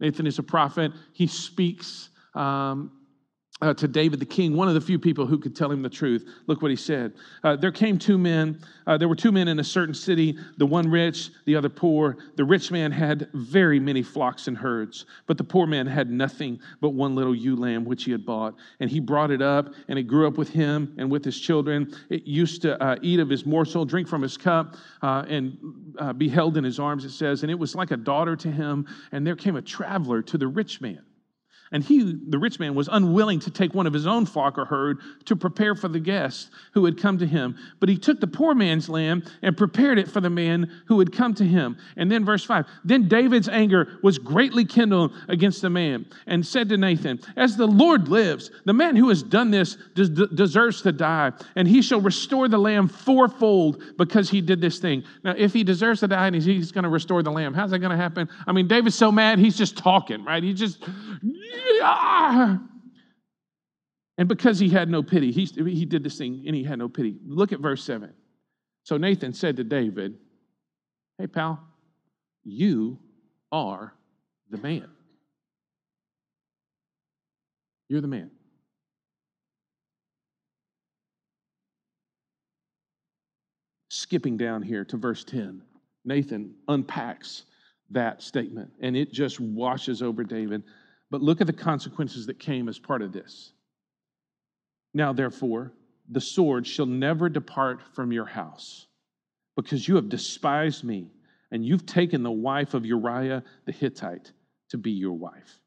Nathan 0.00 0.26
is 0.26 0.40
a 0.40 0.42
prophet. 0.42 0.90
He 1.12 1.28
speaks 1.28 2.08
um, 2.34 2.90
uh, 3.60 3.74
to 3.74 3.88
David 3.88 4.20
the 4.20 4.26
king, 4.26 4.56
one 4.56 4.68
of 4.68 4.74
the 4.74 4.80
few 4.80 4.98
people 4.98 5.26
who 5.26 5.38
could 5.38 5.56
tell 5.56 5.70
him 5.70 5.82
the 5.82 5.88
truth. 5.88 6.28
Look 6.46 6.62
what 6.62 6.70
he 6.70 6.76
said. 6.76 7.12
Uh, 7.42 7.56
there 7.56 7.72
came 7.72 7.98
two 7.98 8.16
men. 8.16 8.60
Uh, 8.86 8.96
there 8.96 9.08
were 9.08 9.16
two 9.16 9.32
men 9.32 9.48
in 9.48 9.58
a 9.58 9.64
certain 9.64 9.94
city, 9.94 10.38
the 10.58 10.66
one 10.66 10.88
rich, 10.88 11.30
the 11.44 11.56
other 11.56 11.68
poor. 11.68 12.16
The 12.36 12.44
rich 12.44 12.70
man 12.70 12.92
had 12.92 13.28
very 13.34 13.80
many 13.80 14.02
flocks 14.02 14.46
and 14.46 14.56
herds, 14.56 15.06
but 15.26 15.36
the 15.36 15.44
poor 15.44 15.66
man 15.66 15.86
had 15.86 16.10
nothing 16.10 16.60
but 16.80 16.90
one 16.90 17.16
little 17.16 17.34
ewe 17.34 17.56
lamb 17.56 17.84
which 17.84 18.04
he 18.04 18.12
had 18.12 18.24
bought. 18.24 18.54
And 18.78 18.88
he 18.88 19.00
brought 19.00 19.30
it 19.30 19.42
up, 19.42 19.74
and 19.88 19.98
it 19.98 20.04
grew 20.04 20.28
up 20.28 20.38
with 20.38 20.50
him 20.50 20.94
and 20.96 21.10
with 21.10 21.24
his 21.24 21.40
children. 21.40 21.92
It 22.10 22.24
used 22.24 22.62
to 22.62 22.80
uh, 22.82 22.96
eat 23.02 23.18
of 23.18 23.28
his 23.28 23.44
morsel, 23.44 23.84
drink 23.84 24.06
from 24.06 24.22
his 24.22 24.36
cup, 24.36 24.76
uh, 25.02 25.24
and 25.28 25.58
uh, 25.98 26.12
be 26.12 26.28
held 26.28 26.56
in 26.56 26.64
his 26.64 26.78
arms, 26.78 27.04
it 27.04 27.10
says. 27.10 27.42
And 27.42 27.50
it 27.50 27.58
was 27.58 27.74
like 27.74 27.90
a 27.90 27.96
daughter 27.96 28.36
to 28.36 28.50
him. 28.50 28.86
And 29.10 29.26
there 29.26 29.36
came 29.36 29.56
a 29.56 29.62
traveler 29.62 30.22
to 30.22 30.38
the 30.38 30.46
rich 30.46 30.80
man 30.80 31.02
and 31.72 31.82
he, 31.82 32.18
the 32.28 32.38
rich 32.38 32.58
man, 32.58 32.74
was 32.74 32.88
unwilling 32.90 33.40
to 33.40 33.50
take 33.50 33.74
one 33.74 33.86
of 33.86 33.92
his 33.92 34.06
own 34.06 34.26
flock 34.26 34.58
or 34.58 34.64
herd 34.64 34.98
to 35.26 35.36
prepare 35.36 35.74
for 35.74 35.88
the 35.88 36.00
guests 36.00 36.50
who 36.72 36.84
had 36.84 36.98
come 36.98 37.18
to 37.18 37.26
him. 37.26 37.56
But 37.80 37.88
he 37.88 37.96
took 37.96 38.20
the 38.20 38.26
poor 38.26 38.54
man's 38.54 38.88
lamb 38.88 39.22
and 39.42 39.56
prepared 39.56 39.98
it 39.98 40.08
for 40.08 40.20
the 40.20 40.30
man 40.30 40.70
who 40.86 40.98
had 40.98 41.12
come 41.12 41.34
to 41.34 41.44
him. 41.44 41.76
And 41.96 42.10
then, 42.10 42.24
verse 42.24 42.44
5 42.44 42.66
Then 42.84 43.08
David's 43.08 43.48
anger 43.48 43.98
was 44.02 44.18
greatly 44.18 44.64
kindled 44.64 45.12
against 45.28 45.62
the 45.62 45.70
man 45.70 46.06
and 46.26 46.46
said 46.46 46.68
to 46.70 46.76
Nathan, 46.76 47.20
As 47.36 47.56
the 47.56 47.66
Lord 47.66 48.08
lives, 48.08 48.50
the 48.64 48.72
man 48.72 48.96
who 48.96 49.08
has 49.08 49.22
done 49.22 49.50
this 49.50 49.76
des- 49.94 50.26
deserves 50.34 50.82
to 50.82 50.92
die, 50.92 51.32
and 51.56 51.68
he 51.68 51.82
shall 51.82 52.00
restore 52.00 52.48
the 52.48 52.58
lamb 52.58 52.88
fourfold 52.88 53.82
because 53.96 54.30
he 54.30 54.40
did 54.40 54.60
this 54.60 54.78
thing. 54.78 55.04
Now, 55.22 55.34
if 55.36 55.52
he 55.52 55.64
deserves 55.64 56.00
to 56.00 56.08
die 56.08 56.28
and 56.28 56.36
he's 56.36 56.72
going 56.72 56.84
to 56.84 56.90
restore 56.90 57.22
the 57.22 57.32
lamb, 57.32 57.54
how's 57.54 57.70
that 57.70 57.78
going 57.80 57.90
to 57.90 57.96
happen? 57.96 58.28
I 58.46 58.52
mean, 58.52 58.68
David's 58.68 58.96
so 58.96 59.12
mad, 59.12 59.38
he's 59.38 59.56
just 59.56 59.76
talking, 59.76 60.24
right? 60.24 60.42
He's 60.42 60.58
just 60.58 60.84
And 64.18 64.28
because 64.28 64.58
he 64.58 64.68
had 64.68 64.90
no 64.90 65.02
pity, 65.02 65.30
he, 65.30 65.44
he 65.44 65.84
did 65.84 66.02
this 66.02 66.18
thing 66.18 66.42
and 66.46 66.54
he 66.54 66.64
had 66.64 66.80
no 66.80 66.88
pity. 66.88 67.18
Look 67.24 67.52
at 67.52 67.60
verse 67.60 67.84
7. 67.84 68.12
So 68.82 68.96
Nathan 68.96 69.32
said 69.32 69.56
to 69.56 69.64
David, 69.64 70.18
Hey, 71.18 71.28
pal, 71.28 71.60
you 72.44 72.98
are 73.52 73.94
the 74.50 74.58
man. 74.58 74.88
You're 77.88 78.00
the 78.00 78.08
man. 78.08 78.30
Skipping 83.90 84.36
down 84.36 84.62
here 84.62 84.84
to 84.84 84.96
verse 84.96 85.24
10, 85.24 85.62
Nathan 86.04 86.54
unpacks 86.68 87.44
that 87.90 88.22
statement 88.22 88.70
and 88.80 88.96
it 88.96 89.12
just 89.12 89.40
washes 89.40 90.02
over 90.02 90.22
David. 90.24 90.62
But 91.10 91.22
look 91.22 91.40
at 91.40 91.46
the 91.46 91.52
consequences 91.52 92.26
that 92.26 92.38
came 92.38 92.68
as 92.68 92.78
part 92.78 93.02
of 93.02 93.12
this. 93.12 93.52
Now, 94.94 95.12
therefore, 95.12 95.72
the 96.08 96.20
sword 96.20 96.66
shall 96.66 96.86
never 96.86 97.28
depart 97.28 97.82
from 97.94 98.12
your 98.12 98.24
house, 98.24 98.86
because 99.56 99.86
you 99.86 99.96
have 99.96 100.08
despised 100.08 100.84
me, 100.84 101.10
and 101.50 101.64
you've 101.64 101.86
taken 101.86 102.22
the 102.22 102.30
wife 102.30 102.74
of 102.74 102.86
Uriah 102.86 103.42
the 103.64 103.72
Hittite 103.72 104.32
to 104.70 104.78
be 104.78 104.90
your 104.90 105.12
wife. 105.12 105.57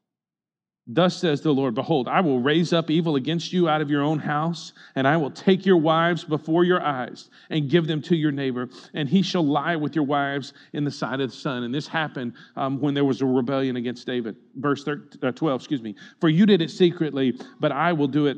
Thus 0.94 1.16
says 1.16 1.40
the 1.40 1.54
Lord 1.54 1.74
Behold, 1.74 2.06
I 2.06 2.20
will 2.20 2.40
raise 2.40 2.74
up 2.74 2.90
evil 2.90 3.16
against 3.16 3.50
you 3.50 3.66
out 3.66 3.80
of 3.80 3.88
your 3.88 4.02
own 4.02 4.18
house, 4.18 4.74
and 4.94 5.08
I 5.08 5.16
will 5.16 5.30
take 5.30 5.64
your 5.64 5.78
wives 5.78 6.22
before 6.22 6.64
your 6.64 6.82
eyes 6.82 7.30
and 7.48 7.70
give 7.70 7.86
them 7.86 8.02
to 8.02 8.16
your 8.16 8.30
neighbor, 8.30 8.68
and 8.92 9.08
he 9.08 9.22
shall 9.22 9.44
lie 9.44 9.74
with 9.74 9.96
your 9.96 10.04
wives 10.04 10.52
in 10.74 10.84
the 10.84 10.90
sight 10.90 11.20
of 11.20 11.30
the 11.30 11.36
sun. 11.36 11.62
And 11.62 11.74
this 11.74 11.86
happened 11.86 12.34
um, 12.56 12.78
when 12.78 12.92
there 12.92 13.06
was 13.06 13.22
a 13.22 13.26
rebellion 13.26 13.76
against 13.76 14.06
David. 14.06 14.36
Verse 14.56 14.84
13, 14.84 15.20
uh, 15.22 15.32
12, 15.32 15.60
excuse 15.62 15.82
me. 15.82 15.94
For 16.20 16.28
you 16.28 16.44
did 16.44 16.60
it 16.60 16.70
secretly, 16.70 17.38
but 17.58 17.72
I 17.72 17.94
will 17.94 18.08
do 18.08 18.26
it. 18.26 18.36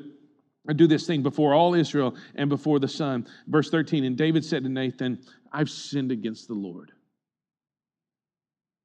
I 0.68 0.74
do 0.74 0.86
this 0.86 1.08
thing 1.08 1.24
before 1.24 1.54
all 1.54 1.74
Israel 1.74 2.14
and 2.36 2.48
before 2.48 2.78
the 2.78 2.88
sun. 2.88 3.26
Verse 3.48 3.68
13, 3.68 4.04
and 4.04 4.16
David 4.16 4.44
said 4.44 4.62
to 4.62 4.68
Nathan, 4.68 5.18
I've 5.52 5.70
sinned 5.70 6.12
against 6.12 6.46
the 6.46 6.54
Lord. 6.54 6.92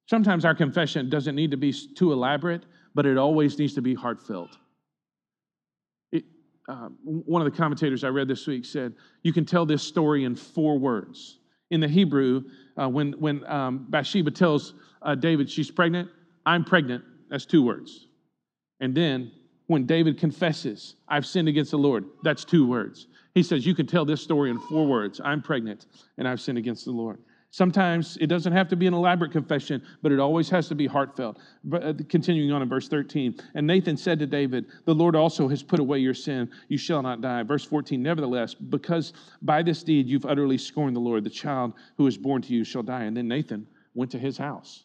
Sometimes 0.08 0.44
our 0.44 0.56
confession 0.56 1.08
doesn't 1.08 1.36
need 1.36 1.52
to 1.52 1.56
be 1.56 1.72
too 1.72 2.12
elaborate 2.12 2.64
but 2.94 3.06
it 3.06 3.16
always 3.16 3.58
needs 3.58 3.74
to 3.74 3.82
be 3.82 3.94
heartfelt. 3.94 4.56
It, 6.12 6.24
uh, 6.68 6.88
one 7.04 7.42
of 7.42 7.50
the 7.50 7.56
commentators 7.56 8.04
I 8.04 8.08
read 8.08 8.28
this 8.28 8.46
week 8.46 8.64
said, 8.64 8.94
You 9.22 9.32
can 9.32 9.44
tell 9.44 9.66
this 9.66 9.82
story 9.82 10.24
in 10.24 10.36
four 10.36 10.78
words. 10.78 11.38
In 11.70 11.80
the 11.80 11.88
Hebrew, 11.88 12.42
uh, 12.80 12.88
when, 12.88 13.12
when 13.12 13.44
um, 13.46 13.86
Bathsheba 13.88 14.32
tells 14.32 14.74
uh, 15.02 15.14
David 15.14 15.48
she's 15.48 15.70
pregnant, 15.70 16.08
I'm 16.44 16.64
pregnant, 16.64 17.04
that's 17.28 17.46
two 17.46 17.62
words. 17.62 18.08
And 18.80 18.94
then 18.94 19.30
when 19.68 19.86
David 19.86 20.18
confesses, 20.18 20.96
I've 21.06 21.24
sinned 21.24 21.46
against 21.46 21.70
the 21.70 21.78
Lord, 21.78 22.04
that's 22.24 22.44
two 22.44 22.66
words. 22.66 23.06
He 23.34 23.42
says, 23.42 23.64
You 23.64 23.74
can 23.74 23.86
tell 23.86 24.04
this 24.04 24.20
story 24.20 24.50
in 24.50 24.58
four 24.58 24.86
words 24.86 25.20
I'm 25.24 25.42
pregnant 25.42 25.86
and 26.18 26.26
I've 26.26 26.40
sinned 26.40 26.58
against 26.58 26.84
the 26.84 26.90
Lord. 26.90 27.18
Sometimes 27.52 28.16
it 28.20 28.28
doesn't 28.28 28.52
have 28.52 28.68
to 28.68 28.76
be 28.76 28.86
an 28.86 28.94
elaborate 28.94 29.32
confession, 29.32 29.82
but 30.02 30.12
it 30.12 30.20
always 30.20 30.48
has 30.50 30.68
to 30.68 30.76
be 30.76 30.86
heartfelt. 30.86 31.38
But, 31.64 31.82
uh, 31.82 31.94
continuing 32.08 32.52
on 32.52 32.62
in 32.62 32.68
verse 32.68 32.88
13, 32.88 33.34
and 33.54 33.66
Nathan 33.66 33.96
said 33.96 34.20
to 34.20 34.26
David, 34.26 34.66
The 34.84 34.94
Lord 34.94 35.16
also 35.16 35.48
has 35.48 35.60
put 35.60 35.80
away 35.80 35.98
your 35.98 36.14
sin. 36.14 36.48
You 36.68 36.78
shall 36.78 37.02
not 37.02 37.20
die. 37.20 37.42
Verse 37.42 37.64
14, 37.64 38.00
nevertheless, 38.00 38.54
because 38.54 39.12
by 39.42 39.62
this 39.62 39.82
deed 39.82 40.06
you've 40.06 40.26
utterly 40.26 40.58
scorned 40.58 40.94
the 40.94 41.00
Lord, 41.00 41.24
the 41.24 41.30
child 41.30 41.72
who 41.96 42.06
is 42.06 42.16
born 42.16 42.40
to 42.42 42.54
you 42.54 42.62
shall 42.62 42.84
die. 42.84 43.02
And 43.02 43.16
then 43.16 43.26
Nathan 43.26 43.66
went 43.94 44.12
to 44.12 44.18
his 44.18 44.38
house. 44.38 44.84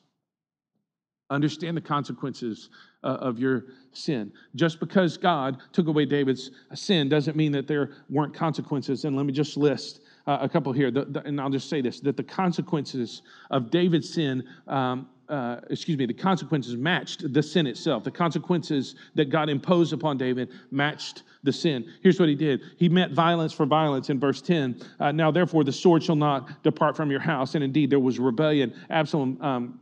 Understand 1.30 1.78
the 1.78 1.82
consequences 1.82 2.70
uh, 3.04 3.08
of 3.08 3.38
your 3.38 3.66
sin. 3.94 4.32
Just 4.56 4.80
because 4.80 5.18
God 5.18 5.58
took 5.72 5.88
away 5.88 6.06
David's 6.06 6.50
sin 6.74 7.10
doesn't 7.10 7.36
mean 7.36 7.52
that 7.52 7.68
there 7.68 7.92
weren't 8.10 8.34
consequences. 8.34 9.06
And 9.06 9.16
let 9.16 9.26
me 9.28 9.34
just 9.34 9.56
list 9.56 10.02
uh, 10.28 10.40
a 10.42 10.50
couple 10.50 10.72
here, 10.74 10.92
the, 10.92 11.06
the, 11.06 11.24
and 11.26 11.40
I'll 11.40 11.50
just 11.50 11.70
say 11.70 11.82
this 11.82 12.00
that 12.02 12.18
the 12.18 12.24
consequences 12.24 13.22
of 13.52 13.70
David's 13.70 14.12
sin, 14.12 14.44
um, 14.68 15.08
uh, 15.30 15.58
excuse 15.70 15.98
me, 15.98 16.06
the 16.06 16.14
consequences 16.14 16.76
matched 16.76 17.32
the 17.34 17.44
sin 17.44 17.68
itself. 17.68 18.04
The 18.04 18.12
consequences 18.12 18.96
that 19.16 19.30
God 19.30 19.50
imposed 19.50 19.94
upon 19.94 20.18
David 20.18 20.50
matched 20.72 21.24
the 21.44 21.54
sin. 21.54 21.86
Here's 22.02 22.20
what 22.20 22.30
he 22.30 22.36
did 22.36 22.62
He 22.78 22.90
met 22.90 23.12
violence 23.12 23.54
for 23.54 23.66
violence 23.66 24.10
in 24.10 24.20
verse 24.20 24.42
10. 24.42 24.82
Uh, 25.00 25.12
now, 25.12 25.32
therefore, 25.32 25.64
the 25.64 25.72
sword 25.72 26.04
shall 26.04 26.16
not 26.16 26.64
depart 26.64 26.96
from 26.96 27.12
your 27.12 27.20
house. 27.20 27.56
And 27.56 27.64
indeed, 27.64 27.90
there 27.90 28.00
was 28.00 28.20
rebellion. 28.20 28.74
Absalom. 28.90 29.42
Um, 29.42 29.80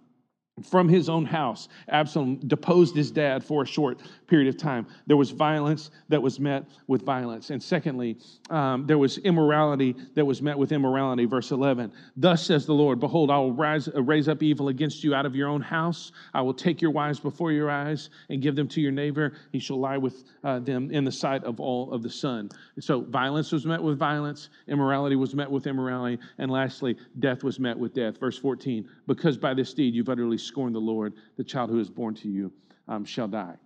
from 0.61 0.87
his 0.87 1.09
own 1.09 1.25
house. 1.25 1.67
Absalom 1.89 2.35
deposed 2.47 2.95
his 2.95 3.09
dad 3.09 3.43
for 3.43 3.63
a 3.63 3.65
short 3.65 3.99
period 4.33 4.49
of 4.49 4.57
time. 4.57 4.87
There 5.05 5.15
was 5.15 5.29
violence 5.29 5.91
that 6.09 6.19
was 6.19 6.39
met 6.39 6.65
with 6.87 7.03
violence. 7.03 7.51
And 7.51 7.61
secondly, 7.61 8.17
um, 8.49 8.87
there 8.87 8.97
was 8.97 9.19
immorality 9.19 9.95
that 10.15 10.25
was 10.25 10.41
met 10.41 10.57
with 10.57 10.71
immorality. 10.71 11.25
Verse 11.25 11.51
11 11.51 11.93
Thus 12.17 12.43
says 12.43 12.65
the 12.65 12.73
Lord, 12.73 12.99
Behold, 12.99 13.29
I 13.29 13.37
will 13.37 13.53
rise, 13.53 13.87
uh, 13.89 14.01
raise 14.01 14.27
up 14.27 14.41
evil 14.41 14.69
against 14.69 15.03
you 15.03 15.13
out 15.13 15.27
of 15.27 15.35
your 15.35 15.47
own 15.47 15.61
house. 15.61 16.11
I 16.33 16.41
will 16.41 16.55
take 16.55 16.81
your 16.81 16.89
wives 16.89 17.19
before 17.19 17.51
your 17.51 17.69
eyes 17.69 18.09
and 18.29 18.41
give 18.41 18.55
them 18.55 18.67
to 18.69 18.81
your 18.81 18.91
neighbor. 18.91 19.33
He 19.51 19.59
shall 19.59 19.79
lie 19.79 19.99
with 19.99 20.23
uh, 20.43 20.57
them 20.57 20.89
in 20.89 21.03
the 21.03 21.11
sight 21.11 21.43
of 21.43 21.59
all 21.59 21.91
of 21.93 22.01
the 22.01 22.09
sun. 22.09 22.49
So 22.79 23.01
violence 23.01 23.51
was 23.51 23.67
met 23.67 23.83
with 23.83 23.99
violence, 23.99 24.49
immorality 24.67 25.15
was 25.15 25.35
met 25.35 25.51
with 25.51 25.67
immorality, 25.67 26.17
and 26.39 26.49
lastly, 26.49 26.97
death 27.19 27.43
was 27.43 27.59
met 27.59 27.77
with 27.77 27.93
death. 27.93 28.19
Verse 28.19 28.39
14 28.39 28.89
Because 29.05 29.37
by 29.37 29.53
this 29.53 29.75
deed 29.75 29.93
you've 29.93 30.09
utterly 30.09 30.39
scorned 30.39 30.73
the 30.73 30.79
Lord, 30.79 31.13
the 31.37 31.43
child 31.43 31.69
who 31.69 31.79
is 31.79 31.91
born 31.91 32.15
to 32.15 32.27
you 32.27 32.51
um, 32.87 33.05
shall 33.05 33.27
die. 33.27 33.57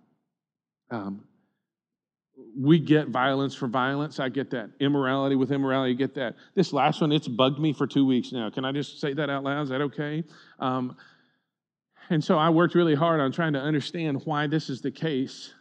Um, 0.90 1.24
we 2.56 2.78
get 2.78 3.08
violence 3.08 3.54
for 3.54 3.66
violence. 3.66 4.20
I 4.20 4.28
get 4.28 4.50
that. 4.50 4.70
Immorality 4.80 5.36
with 5.36 5.52
immorality, 5.52 5.94
get 5.94 6.14
that. 6.14 6.36
This 6.54 6.72
last 6.72 7.00
one, 7.00 7.12
it's 7.12 7.28
bugged 7.28 7.58
me 7.58 7.72
for 7.72 7.86
two 7.86 8.06
weeks 8.06 8.32
now. 8.32 8.50
Can 8.50 8.64
I 8.64 8.72
just 8.72 9.00
say 9.00 9.12
that 9.14 9.28
out 9.28 9.44
loud? 9.44 9.62
Is 9.62 9.68
that 9.70 9.80
okay? 9.82 10.24
Um, 10.58 10.96
and 12.10 12.22
so 12.22 12.38
I 12.38 12.48
worked 12.48 12.74
really 12.74 12.94
hard 12.94 13.20
on 13.20 13.32
trying 13.32 13.52
to 13.52 13.60
understand 13.60 14.22
why 14.24 14.46
this 14.46 14.70
is 14.70 14.80
the 14.80 14.90
case. 14.90 15.52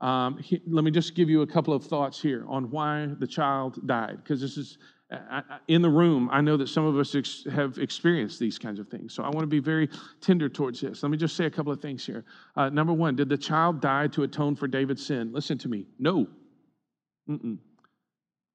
Um, 0.00 0.38
he, 0.38 0.60
let 0.66 0.84
me 0.84 0.90
just 0.90 1.14
give 1.14 1.28
you 1.28 1.42
a 1.42 1.46
couple 1.46 1.74
of 1.74 1.84
thoughts 1.84 2.20
here 2.20 2.44
on 2.48 2.70
why 2.70 3.08
the 3.18 3.26
child 3.26 3.86
died, 3.86 4.16
because 4.16 4.40
this 4.40 4.56
is 4.56 4.78
in 5.68 5.82
the 5.82 5.88
room. 5.88 6.28
I 6.32 6.40
know 6.40 6.56
that 6.56 6.68
some 6.68 6.84
of 6.84 6.96
us 6.98 7.14
ex- 7.14 7.44
have 7.50 7.78
experienced 7.78 8.38
these 8.38 8.58
kinds 8.58 8.78
of 8.78 8.88
things, 8.88 9.14
so 9.14 9.22
I 9.22 9.26
want 9.28 9.40
to 9.40 9.46
be 9.46 9.60
very 9.60 9.88
tender 10.20 10.48
towards 10.48 10.80
this. 10.80 11.02
Let 11.02 11.10
me 11.10 11.18
just 11.18 11.36
say 11.36 11.46
a 11.46 11.50
couple 11.50 11.72
of 11.72 11.80
things 11.80 12.04
here. 12.04 12.24
Uh, 12.56 12.68
number 12.68 12.92
one, 12.92 13.16
did 13.16 13.28
the 13.28 13.38
child 13.38 13.80
die 13.80 14.06
to 14.08 14.22
atone 14.22 14.56
for 14.56 14.68
David's 14.68 15.04
sin? 15.04 15.32
Listen 15.32 15.58
to 15.58 15.68
me. 15.68 15.86
No. 15.98 16.26
Mm-mm. 17.28 17.58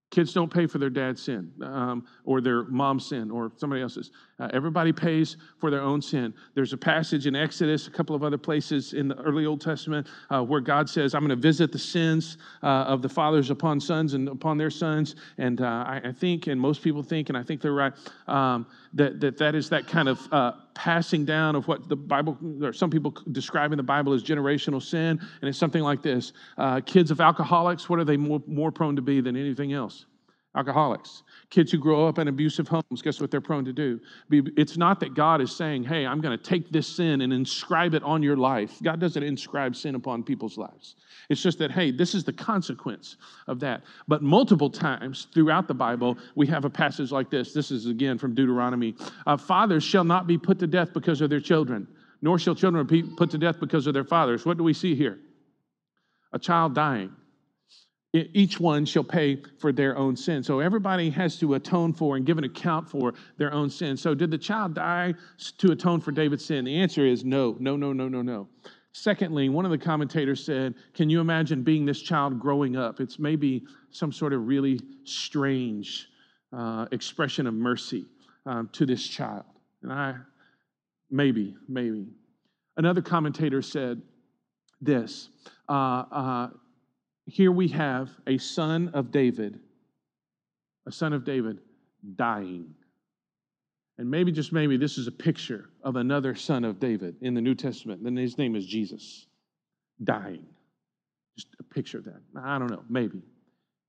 Kids 0.09 0.33
don't 0.33 0.51
pay 0.51 0.67
for 0.67 0.77
their 0.77 0.89
dad's 0.89 1.21
sin 1.21 1.51
um, 1.61 2.05
or 2.23 2.39
their 2.39 2.63
mom's 2.65 3.05
sin 3.05 3.29
or 3.29 3.51
somebody 3.57 3.81
else's. 3.81 4.11
Uh, 4.39 4.47
everybody 4.53 4.93
pays 4.93 5.37
for 5.57 5.71
their 5.71 5.81
own 5.81 6.01
sin. 6.01 6.33
There's 6.53 6.71
a 6.71 6.77
passage 6.77 7.25
in 7.25 7.35
Exodus, 7.35 7.87
a 7.87 7.91
couple 7.91 8.15
of 8.15 8.23
other 8.23 8.37
places 8.37 8.93
in 8.93 9.07
the 9.07 9.15
early 9.15 9.45
Old 9.45 9.61
Testament, 9.61 10.07
uh, 10.29 10.43
where 10.43 10.61
God 10.61 10.87
says, 10.87 11.15
I'm 11.15 11.21
going 11.21 11.29
to 11.29 11.35
visit 11.35 11.71
the 11.71 11.79
sins 11.79 12.37
uh, 12.61 12.67
of 12.67 13.01
the 13.01 13.09
fathers 13.09 13.49
upon 13.49 13.79
sons 13.79 14.13
and 14.13 14.29
upon 14.29 14.57
their 14.57 14.69
sons. 14.69 15.15
And 15.39 15.61
uh, 15.61 15.65
I, 15.87 16.01
I, 16.05 16.11
think, 16.11 16.47
and 16.47 16.61
most 16.61 16.83
people 16.83 17.01
think, 17.01 17.29
and 17.29 17.37
I 17.37 17.41
think 17.41 17.61
they're 17.61 17.73
right, 17.73 17.93
um, 18.27 18.67
that, 18.93 19.19
that 19.21 19.37
that 19.39 19.55
is 19.55 19.69
that 19.69 19.87
kind 19.87 20.07
of 20.07 20.31
uh, 20.31 20.51
passing 20.75 21.25
down 21.25 21.55
of 21.55 21.67
what 21.67 21.89
the 21.89 21.95
Bible, 21.95 22.37
or 22.61 22.73
some 22.73 22.91
people 22.91 23.15
describe 23.31 23.71
in 23.71 23.77
the 23.77 23.83
Bible 23.83 24.13
as 24.13 24.23
generational 24.23 24.81
sin. 24.81 25.19
And 25.41 25.49
it's 25.49 25.57
something 25.57 25.81
like 25.81 26.03
this 26.03 26.33
uh, 26.57 26.81
Kids 26.81 27.09
of 27.09 27.21
alcoholics, 27.21 27.89
what 27.89 27.99
are 27.99 28.05
they 28.05 28.17
more, 28.17 28.41
more 28.45 28.71
prone 28.71 28.95
to 28.95 29.01
be 29.01 29.19
than 29.19 29.35
anything 29.35 29.73
else? 29.73 30.05
Alcoholics. 30.57 31.23
Kids 31.49 31.71
who 31.71 31.77
grow 31.77 32.07
up 32.07 32.17
in 32.17 32.27
abusive 32.27 32.67
homes, 32.67 33.01
guess 33.01 33.21
what 33.21 33.29
they're 33.29 33.39
prone 33.39 33.63
to 33.63 33.71
do? 33.71 33.99
It's 34.31 34.75
not 34.75 34.99
that 34.99 35.13
God 35.13 35.39
is 35.39 35.55
saying, 35.55 35.83
hey, 35.83 36.05
I'm 36.05 36.19
going 36.19 36.37
to 36.37 36.43
take 36.43 36.71
this 36.71 36.87
sin 36.87 37.21
and 37.21 37.31
inscribe 37.31 37.93
it 37.93 38.03
on 38.03 38.23
your 38.23 38.35
life. 38.35 38.73
God 38.81 38.99
doesn't 38.99 39.21
inscribe 39.21 39.75
sin 39.75 39.95
upon 39.95 40.23
people's 40.23 40.57
lives. 40.57 40.95
It's 41.29 41.41
just 41.41 41.59
that, 41.59 41.71
hey, 41.71 41.91
this 41.91 42.15
is 42.15 42.23
the 42.23 42.33
consequence 42.33 43.17
of 43.47 43.59
that. 43.59 43.83
But 44.07 44.23
multiple 44.23 44.69
times 44.69 45.27
throughout 45.33 45.67
the 45.67 45.73
Bible, 45.73 46.17
we 46.35 46.47
have 46.47 46.65
a 46.65 46.69
passage 46.69 47.11
like 47.11 47.29
this. 47.29 47.53
This 47.53 47.71
is 47.71 47.85
again 47.85 48.17
from 48.17 48.33
Deuteronomy 48.33 48.95
uh, 49.25 49.37
Fathers 49.37 49.83
shall 49.83 50.03
not 50.03 50.25
be 50.25 50.37
put 50.37 50.57
to 50.59 50.67
death 50.67 50.91
because 50.91 51.21
of 51.21 51.29
their 51.29 51.39
children, 51.39 51.87
nor 52.21 52.39
shall 52.39 52.55
children 52.55 52.85
be 52.87 53.03
put 53.03 53.29
to 53.29 53.37
death 53.37 53.59
because 53.59 53.85
of 53.87 53.93
their 53.93 54.03
fathers. 54.03 54.45
What 54.45 54.57
do 54.57 54.63
we 54.63 54.73
see 54.73 54.95
here? 54.95 55.19
A 56.33 56.39
child 56.39 56.73
dying 56.73 57.11
each 58.13 58.59
one 58.59 58.85
shall 58.85 59.03
pay 59.03 59.41
for 59.59 59.71
their 59.71 59.97
own 59.97 60.15
sin. 60.15 60.41
So 60.41 60.59
everybody 60.59 61.09
has 61.09 61.37
to 61.39 61.55
atone 61.55 61.93
for 61.93 62.15
and 62.15 62.25
give 62.25 62.37
an 62.37 62.45
account 62.45 62.89
for 62.89 63.13
their 63.37 63.53
own 63.53 63.69
sin. 63.69 63.97
So 63.97 64.15
did 64.15 64.31
the 64.31 64.37
child 64.37 64.75
die 64.75 65.13
to 65.57 65.71
atone 65.71 65.99
for 65.99 66.11
David's 66.11 66.45
sin? 66.45 66.65
The 66.65 66.77
answer 66.77 67.05
is 67.05 67.25
no, 67.25 67.55
no, 67.59 67.75
no, 67.75 67.93
no, 67.93 68.07
no, 68.07 68.21
no. 68.21 68.47
Secondly, 68.93 69.49
one 69.49 69.65
of 69.65 69.71
the 69.71 69.77
commentators 69.77 70.43
said, 70.43 70.73
Can 70.93 71.09
you 71.09 71.19
imagine 71.19 71.61
being 71.61 71.85
this 71.85 72.01
child 72.01 72.39
growing 72.39 72.75
up? 72.75 72.99
It's 72.99 73.19
maybe 73.19 73.63
some 73.91 74.11
sort 74.11 74.33
of 74.33 74.47
really 74.47 74.79
strange 75.03 76.07
uh, 76.51 76.87
expression 76.91 77.45
of 77.45 77.53
mercy 77.53 78.05
um, 78.45 78.69
to 78.73 78.85
this 78.85 79.05
child. 79.05 79.43
And 79.83 79.91
I, 79.91 80.15
maybe, 81.11 81.55
maybe. 81.67 82.07
Another 82.77 83.01
commentator 83.01 83.61
said 83.61 84.01
this. 84.81 85.29
Uh, 85.69 85.73
uh, 86.11 86.49
here 87.27 87.51
we 87.51 87.67
have 87.67 88.09
a 88.25 88.37
son 88.37 88.89
of 88.93 89.11
David, 89.11 89.59
a 90.85 90.91
son 90.91 91.11
of 91.13 91.25
David 91.25 91.59
dying. 92.15 92.73
And 93.97 94.09
maybe, 94.09 94.31
just 94.31 94.53
maybe, 94.53 94.77
this 94.77 94.97
is 94.97 95.07
a 95.07 95.11
picture 95.11 95.69
of 95.83 95.97
another 95.97 96.35
son 96.35 96.63
of 96.63 96.79
David 96.79 97.15
in 97.21 97.33
the 97.33 97.41
New 97.41 97.55
Testament. 97.55 98.01
And 98.01 98.17
his 98.17 98.37
name 98.37 98.55
is 98.55 98.65
Jesus, 98.65 99.27
dying. 100.03 100.45
Just 101.35 101.49
a 101.59 101.63
picture 101.63 101.97
of 101.97 102.05
that. 102.05 102.21
I 102.41 102.57
don't 102.57 102.71
know, 102.71 102.83
maybe. 102.89 103.21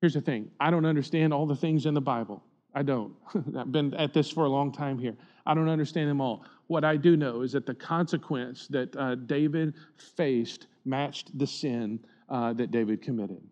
Here's 0.01 0.15
the 0.15 0.21
thing 0.21 0.51
I 0.59 0.71
don't 0.71 0.85
understand 0.85 1.33
all 1.33 1.47
the 1.47 1.57
things 1.57 1.87
in 1.87 1.95
the 1.95 2.01
Bible. 2.01 2.43
I 2.75 2.83
don't. 2.83 3.15
I've 3.57 3.71
been 3.71 3.95
at 3.95 4.13
this 4.13 4.31
for 4.31 4.45
a 4.47 4.49
long 4.49 4.73
time 4.73 4.99
here. 4.99 5.15
I 5.47 5.55
don't 5.55 5.69
understand 5.69 6.11
them 6.11 6.21
all. 6.21 6.45
What 6.67 6.85
I 6.85 6.97
do 6.97 7.17
know 7.17 7.43
is 7.43 7.53
that 7.53 7.67
the 7.67 7.75
consequence 7.75 8.67
that 8.69 8.95
uh, 8.97 9.15
David 9.15 9.75
faced 9.97 10.67
matched 10.85 11.39
the 11.39 11.47
sin 11.47 12.01
uh, 12.29 12.53
that 12.55 12.71
David 12.71 13.03
committed. 13.03 13.43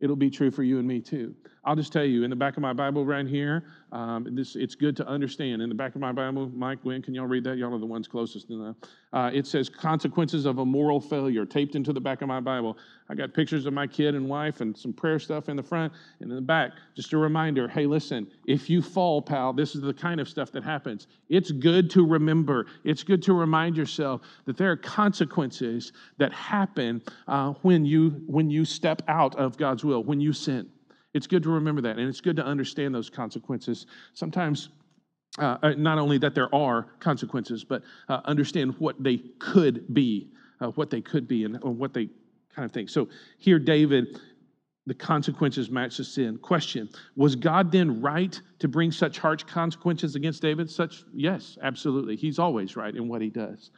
It'll 0.00 0.16
be 0.16 0.30
true 0.30 0.50
for 0.50 0.62
you 0.62 0.78
and 0.78 0.86
me 0.86 1.00
too. 1.00 1.34
I'll 1.64 1.76
just 1.76 1.92
tell 1.92 2.04
you 2.04 2.24
in 2.24 2.30
the 2.30 2.36
back 2.36 2.56
of 2.56 2.62
my 2.62 2.72
Bible 2.72 3.04
right 3.04 3.26
here, 3.26 3.64
um, 3.92 4.26
this, 4.30 4.56
it's 4.56 4.74
good 4.74 4.96
to 4.96 5.06
understand. 5.06 5.62
In 5.62 5.68
the 5.68 5.74
back 5.74 5.94
of 5.94 6.00
my 6.00 6.12
Bible, 6.12 6.50
Mike, 6.54 6.84
Wynn, 6.84 7.02
can 7.02 7.14
y'all 7.14 7.26
read 7.26 7.44
that? 7.44 7.56
Y'all 7.56 7.74
are 7.74 7.78
the 7.78 7.86
ones 7.86 8.06
closest 8.06 8.48
to 8.48 8.74
that. 8.74 8.88
Uh, 9.12 9.30
it 9.32 9.46
says 9.46 9.68
consequences 9.68 10.44
of 10.44 10.58
a 10.58 10.64
moral 10.64 11.00
failure 11.00 11.46
taped 11.46 11.74
into 11.74 11.92
the 11.92 12.00
back 12.00 12.20
of 12.20 12.28
my 12.28 12.40
Bible. 12.40 12.76
I 13.08 13.14
got 13.14 13.32
pictures 13.32 13.64
of 13.64 13.72
my 13.72 13.86
kid 13.86 14.14
and 14.14 14.28
wife 14.28 14.60
and 14.60 14.76
some 14.76 14.92
prayer 14.92 15.18
stuff 15.18 15.48
in 15.48 15.56
the 15.56 15.62
front 15.62 15.92
and 16.20 16.30
in 16.30 16.36
the 16.36 16.42
back. 16.42 16.72
Just 16.94 17.12
a 17.12 17.18
reminder 17.18 17.66
hey, 17.68 17.86
listen, 17.86 18.26
if 18.46 18.68
you 18.68 18.82
fall, 18.82 19.22
pal, 19.22 19.52
this 19.52 19.74
is 19.74 19.80
the 19.80 19.94
kind 19.94 20.20
of 20.20 20.28
stuff 20.28 20.52
that 20.52 20.62
happens. 20.62 21.06
It's 21.28 21.50
good 21.50 21.90
to 21.90 22.04
remember, 22.04 22.66
it's 22.84 23.02
good 23.02 23.22
to 23.24 23.32
remind 23.32 23.76
yourself 23.76 24.20
that 24.44 24.56
there 24.56 24.70
are 24.70 24.76
consequences 24.76 25.92
that 26.18 26.32
happen 26.32 27.02
uh, 27.26 27.54
when, 27.62 27.84
you, 27.84 28.22
when 28.26 28.50
you 28.50 28.64
step 28.64 29.02
out 29.08 29.34
of 29.36 29.56
God's 29.56 29.84
will, 29.84 30.04
when 30.04 30.20
you 30.20 30.32
sin. 30.32 30.68
It's 31.14 31.26
good 31.26 31.42
to 31.44 31.50
remember 31.50 31.80
that, 31.82 31.98
and 31.98 32.08
it's 32.08 32.20
good 32.20 32.36
to 32.36 32.44
understand 32.44 32.94
those 32.94 33.08
consequences. 33.08 33.86
Sometimes, 34.14 34.68
uh, 35.38 35.56
uh, 35.62 35.70
not 35.76 35.98
only 35.98 36.18
that 36.18 36.34
there 36.34 36.54
are 36.54 36.86
consequences, 37.00 37.64
but 37.64 37.82
uh, 38.08 38.20
understand 38.24 38.74
what 38.78 39.02
they 39.02 39.18
could 39.38 39.92
be, 39.94 40.30
uh, 40.60 40.68
what 40.68 40.90
they 40.90 41.00
could 41.00 41.26
be, 41.26 41.44
and 41.44 41.58
what 41.62 41.94
they 41.94 42.08
kind 42.54 42.66
of 42.66 42.72
think. 42.72 42.90
So 42.90 43.08
here, 43.38 43.58
David, 43.58 44.20
the 44.86 44.94
consequences 44.94 45.70
match 45.70 45.98
the 45.98 46.04
sin. 46.04 46.38
Question 46.38 46.88
Was 47.16 47.36
God 47.36 47.70
then 47.70 48.00
right 48.00 48.40
to 48.58 48.68
bring 48.68 48.90
such 48.90 49.18
harsh 49.18 49.44
consequences 49.44 50.14
against 50.14 50.42
David? 50.42 50.70
Such, 50.70 51.04
yes, 51.14 51.56
absolutely. 51.62 52.16
He's 52.16 52.38
always 52.38 52.76
right 52.76 52.94
in 52.94 53.08
what 53.08 53.22
he 53.22 53.30
does. 53.30 53.70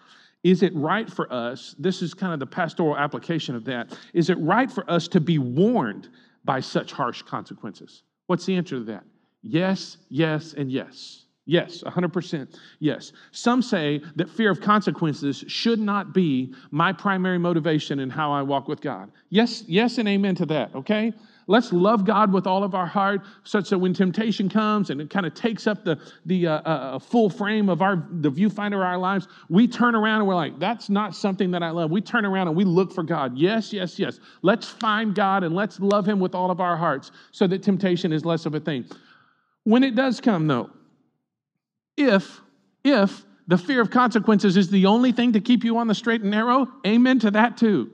Is 0.43 0.63
it 0.63 0.75
right 0.75 1.11
for 1.11 1.31
us? 1.33 1.75
This 1.79 2.01
is 2.01 2.15
kind 2.15 2.33
of 2.33 2.41
the 2.41 2.47
pastoral 2.47 2.97
application 2.97 3.55
of 3.55 3.65
that. 3.67 3.99
Is 4.15 4.31
it 4.31 4.39
right 4.39 4.71
for 4.71 4.91
us 4.91 5.07
to 5.09 5.21
be 5.21 5.39
warned 5.39 6.09
by 6.45 6.61
such 6.61 6.93
harsh 6.93 7.23
consequences? 7.23 8.03
What's 8.27 8.47
the 8.47 8.57
answer 8.57 8.77
to 8.77 8.85
that? 8.85 9.05
Yes, 9.43 9.97
yes, 10.09 10.55
and 10.55 10.71
yes. 10.71 11.25
Yes, 11.47 11.83
100% 11.83 12.57
yes. 12.79 13.13
Some 13.33 13.61
say 13.61 14.01
that 14.15 14.31
fear 14.31 14.51
of 14.51 14.61
consequences 14.61 15.43
should 15.49 15.81
not 15.81 16.15
be 16.15 16.55
my 16.71 16.93
primary 16.93 17.39
motivation 17.39 17.99
in 17.99 18.09
how 18.09 18.31
I 18.31 18.43
walk 18.43 18.69
with 18.69 18.81
God. 18.81 19.11
Yes, 19.31 19.65
yes, 19.67 19.99
and 19.99 20.09
amen 20.09 20.37
to 20.37 20.47
that, 20.47 20.73
okay? 20.75 21.13
Let's 21.47 21.73
love 21.73 22.05
God 22.05 22.33
with 22.33 22.47
all 22.47 22.63
of 22.63 22.75
our 22.75 22.87
heart, 22.87 23.23
such 23.45 23.71
that 23.71 23.79
when 23.79 23.93
temptation 23.93 24.49
comes 24.49 24.91
and 24.91 25.01
it 25.01 25.11
kind 25.11 25.27
of 25.27 25.35
takes 25.35 25.67
up 25.67 25.85
the, 25.85 25.99
the 26.27 26.47
uh, 26.47 26.53
uh, 26.61 26.99
full 26.99 27.29
frame 27.29 27.69
of 27.69 27.83
our 27.83 28.07
the 28.11 28.31
viewfinder 28.31 28.75
of 28.75 28.83
our 28.83 28.99
lives, 28.99 29.29
we 29.49 29.67
turn 29.67 29.95
around 29.95 30.21
and 30.21 30.29
we're 30.29 30.35
like, 30.35 30.59
that's 30.59 30.89
not 30.89 31.15
something 31.15 31.51
that 31.51 31.63
I 31.63 31.71
love. 31.71 31.91
We 31.91 32.01
turn 32.01 32.25
around 32.25 32.49
and 32.49 32.57
we 32.57 32.65
look 32.65 32.93
for 32.93 33.03
God. 33.03 33.37
Yes, 33.37 33.73
yes, 33.73 33.99
yes. 33.99 34.21
Let's 34.43 34.69
find 34.69 35.15
God 35.15 35.45
and 35.45 35.55
let's 35.55 35.81
love 35.81 36.07
Him 36.07 36.21
with 36.21 36.35
all 36.35 36.51
of 36.51 36.61
our 36.61 36.77
hearts 36.77 37.11
so 37.33 37.47
that 37.47 37.63
temptation 37.63 38.13
is 38.13 38.25
less 38.25 38.47
of 38.47 38.55
a 38.55 38.61
thing. 38.61 38.85
When 39.65 39.85
it 39.85 39.95
does 39.95 40.21
come, 40.21 40.47
though, 40.47 40.71
if, 41.97 42.41
if 42.85 43.25
the 43.47 43.59
fear 43.59 43.81
of 43.81 43.91
consequences 43.91 44.57
is 44.57 44.71
the 44.71 44.87
only 44.87 45.13
thing 45.13 45.33
to 45.33 45.41
keep 45.41 45.65
you 45.65 45.79
on 45.79 45.87
the 45.87 45.95
straight 45.95 46.23
and 46.23 46.31
narrow, 46.31 46.69
amen 46.87 47.19
to 47.21 47.31
that 47.33 47.57
too. 47.57 47.91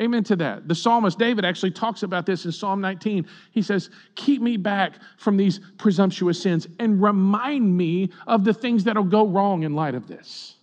Amen 0.00 0.24
to 0.24 0.36
that. 0.36 0.66
The 0.66 0.74
psalmist 0.74 1.18
David 1.18 1.44
actually 1.44 1.72
talks 1.72 2.02
about 2.02 2.24
this 2.24 2.46
in 2.46 2.52
Psalm 2.52 2.80
19. 2.80 3.26
He 3.50 3.60
says, 3.60 3.90
Keep 4.14 4.40
me 4.40 4.56
back 4.56 4.94
from 5.18 5.36
these 5.36 5.60
presumptuous 5.76 6.40
sins 6.40 6.66
and 6.78 7.02
remind 7.02 7.76
me 7.76 8.10
of 8.26 8.44
the 8.44 8.54
things 8.54 8.84
that'll 8.84 9.04
go 9.04 9.26
wrong 9.26 9.62
in 9.64 9.74
light 9.74 9.94
of 9.94 10.08
this. 10.08 10.56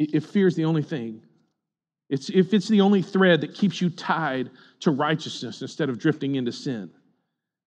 If 0.00 0.26
fear 0.26 0.48
is 0.48 0.56
the 0.56 0.64
only 0.64 0.82
thing, 0.82 1.22
it's, 2.10 2.28
if 2.28 2.52
it's 2.52 2.66
the 2.66 2.80
only 2.80 3.02
thread 3.02 3.40
that 3.42 3.54
keeps 3.54 3.80
you 3.80 3.88
tied 3.88 4.50
to 4.80 4.90
righteousness 4.90 5.62
instead 5.62 5.90
of 5.90 5.98
drifting 5.98 6.34
into 6.34 6.50
sin, 6.50 6.90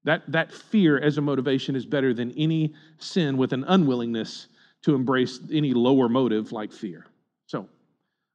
that, 0.03 0.29
that 0.29 0.51
fear 0.51 0.99
as 0.99 1.17
a 1.17 1.21
motivation 1.21 1.77
is 1.77 1.85
better 1.85 2.13
than 2.13 2.31
any 2.33 2.73
sin 2.97 3.37
with 3.37 3.53
an 3.53 3.63
unwillingness 3.63 4.47
to 4.85 4.93
embrace 4.93 5.39
any 5.51 5.73
lower 5.73 6.07
motive 6.07 6.51
like 6.51 6.71
fear. 6.71 7.07
So, 7.47 7.67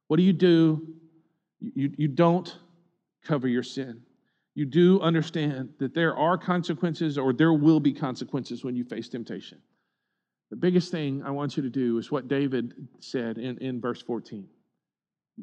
what 0.09 0.17
do 0.17 0.23
you 0.23 0.33
do? 0.33 0.85
You, 1.61 1.93
you 1.97 2.07
don't 2.09 2.53
cover 3.25 3.47
your 3.47 3.63
sin. 3.63 4.01
You 4.53 4.65
do 4.65 4.99
understand 4.99 5.69
that 5.79 5.93
there 5.93 6.13
are 6.13 6.37
consequences 6.37 7.17
or 7.17 7.31
there 7.31 7.53
will 7.53 7.79
be 7.79 7.93
consequences 7.93 8.65
when 8.65 8.75
you 8.75 8.83
face 8.83 9.07
temptation. 9.07 9.59
The 10.49 10.57
biggest 10.57 10.91
thing 10.91 11.23
I 11.23 11.31
want 11.31 11.55
you 11.55 11.63
to 11.63 11.69
do 11.69 11.97
is 11.97 12.11
what 12.11 12.27
David 12.27 12.73
said 12.99 13.37
in, 13.37 13.57
in 13.59 13.79
verse 13.79 14.01
14. 14.01 14.45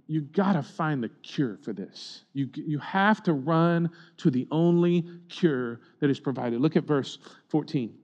You 0.06 0.20
got 0.20 0.52
to 0.52 0.62
find 0.62 1.02
the 1.02 1.08
cure 1.22 1.56
for 1.62 1.72
this. 1.72 2.24
You, 2.34 2.50
you 2.52 2.78
have 2.80 3.22
to 3.22 3.32
run 3.32 3.88
to 4.18 4.30
the 4.30 4.46
only 4.50 5.06
cure 5.30 5.80
that 6.00 6.10
is 6.10 6.20
provided. 6.20 6.60
Look 6.60 6.76
at 6.76 6.84
verse 6.84 7.18
14 7.48 7.94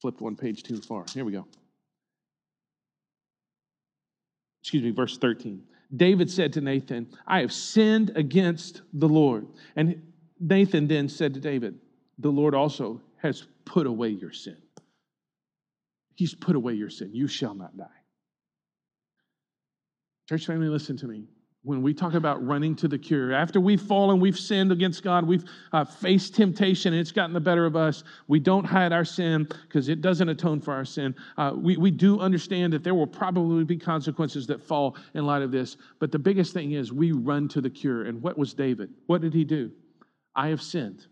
flipped 0.00 0.20
one 0.20 0.36
page 0.36 0.62
too 0.62 0.80
far. 0.80 1.04
Here 1.12 1.24
we 1.24 1.32
go. 1.32 1.46
excuse 4.62 4.82
me, 4.82 4.90
verse 4.90 5.18
13. 5.18 5.62
David 5.96 6.30
said 6.30 6.52
to 6.52 6.60
Nathan, 6.60 7.08
I 7.26 7.40
have 7.40 7.52
sinned 7.52 8.12
against 8.14 8.82
the 8.92 9.08
Lord. 9.08 9.48
And 9.74 10.12
Nathan 10.38 10.86
then 10.86 11.08
said 11.08 11.34
to 11.34 11.40
David, 11.40 11.78
The 12.18 12.30
Lord 12.30 12.54
also 12.54 13.00
has 13.16 13.46
put 13.64 13.86
away 13.86 14.10
your 14.10 14.32
sin. 14.32 14.56
He's 16.14 16.34
put 16.34 16.54
away 16.54 16.74
your 16.74 16.90
sin. 16.90 17.10
You 17.12 17.26
shall 17.26 17.54
not 17.54 17.76
die. 17.76 17.86
Church 20.28 20.46
family, 20.46 20.68
listen 20.68 20.96
to 20.98 21.08
me 21.08 21.24
when 21.62 21.82
we 21.82 21.92
talk 21.92 22.14
about 22.14 22.44
running 22.46 22.74
to 22.76 22.88
the 22.88 22.98
cure, 22.98 23.32
after 23.32 23.60
we've 23.60 23.82
fallen, 23.82 24.18
we've 24.18 24.38
sinned 24.38 24.72
against 24.72 25.02
God, 25.02 25.26
we've 25.26 25.44
uh, 25.72 25.84
faced 25.84 26.34
temptation, 26.34 26.94
and 26.94 27.00
it's 27.00 27.12
gotten 27.12 27.34
the 27.34 27.40
better 27.40 27.66
of 27.66 27.76
us, 27.76 28.02
we 28.28 28.38
don't 28.38 28.64
hide 28.64 28.92
our 28.92 29.04
sin 29.04 29.46
because 29.64 29.90
it 29.90 30.00
doesn't 30.00 30.28
atone 30.30 30.60
for 30.60 30.72
our 30.72 30.86
sin. 30.86 31.14
Uh, 31.36 31.52
we, 31.54 31.76
we 31.76 31.90
do 31.90 32.18
understand 32.18 32.72
that 32.72 32.82
there 32.82 32.94
will 32.94 33.06
probably 33.06 33.64
be 33.64 33.76
consequences 33.76 34.46
that 34.46 34.62
fall 34.62 34.96
in 35.14 35.26
light 35.26 35.42
of 35.42 35.50
this. 35.50 35.76
But 35.98 36.12
the 36.12 36.18
biggest 36.18 36.54
thing 36.54 36.72
is 36.72 36.94
we 36.94 37.12
run 37.12 37.46
to 37.48 37.60
the 37.60 37.70
cure. 37.70 38.04
And 38.04 38.22
what 38.22 38.38
was 38.38 38.54
David? 38.54 38.90
What 39.06 39.20
did 39.20 39.34
he 39.34 39.44
do? 39.44 39.70
I 40.34 40.48
have 40.48 40.62
sinned 40.62 41.06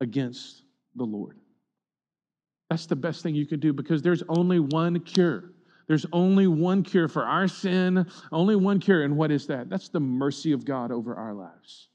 against 0.00 0.62
the 0.96 1.04
Lord. 1.04 1.38
That's 2.68 2.86
the 2.86 2.96
best 2.96 3.22
thing 3.22 3.34
you 3.34 3.46
can 3.46 3.60
do 3.60 3.72
because 3.72 4.02
there's 4.02 4.24
only 4.28 4.58
one 4.58 4.98
cure. 5.00 5.52
There's 5.88 6.06
only 6.12 6.46
one 6.46 6.82
cure 6.82 7.08
for 7.08 7.24
our 7.24 7.48
sin, 7.48 8.06
only 8.30 8.56
one 8.56 8.78
cure. 8.78 9.02
And 9.02 9.16
what 9.16 9.30
is 9.30 9.46
that? 9.46 9.70
That's 9.70 9.88
the 9.88 10.00
mercy 10.00 10.52
of 10.52 10.64
God 10.64 10.92
over 10.92 11.14
our 11.14 11.32
lives. 11.32 11.88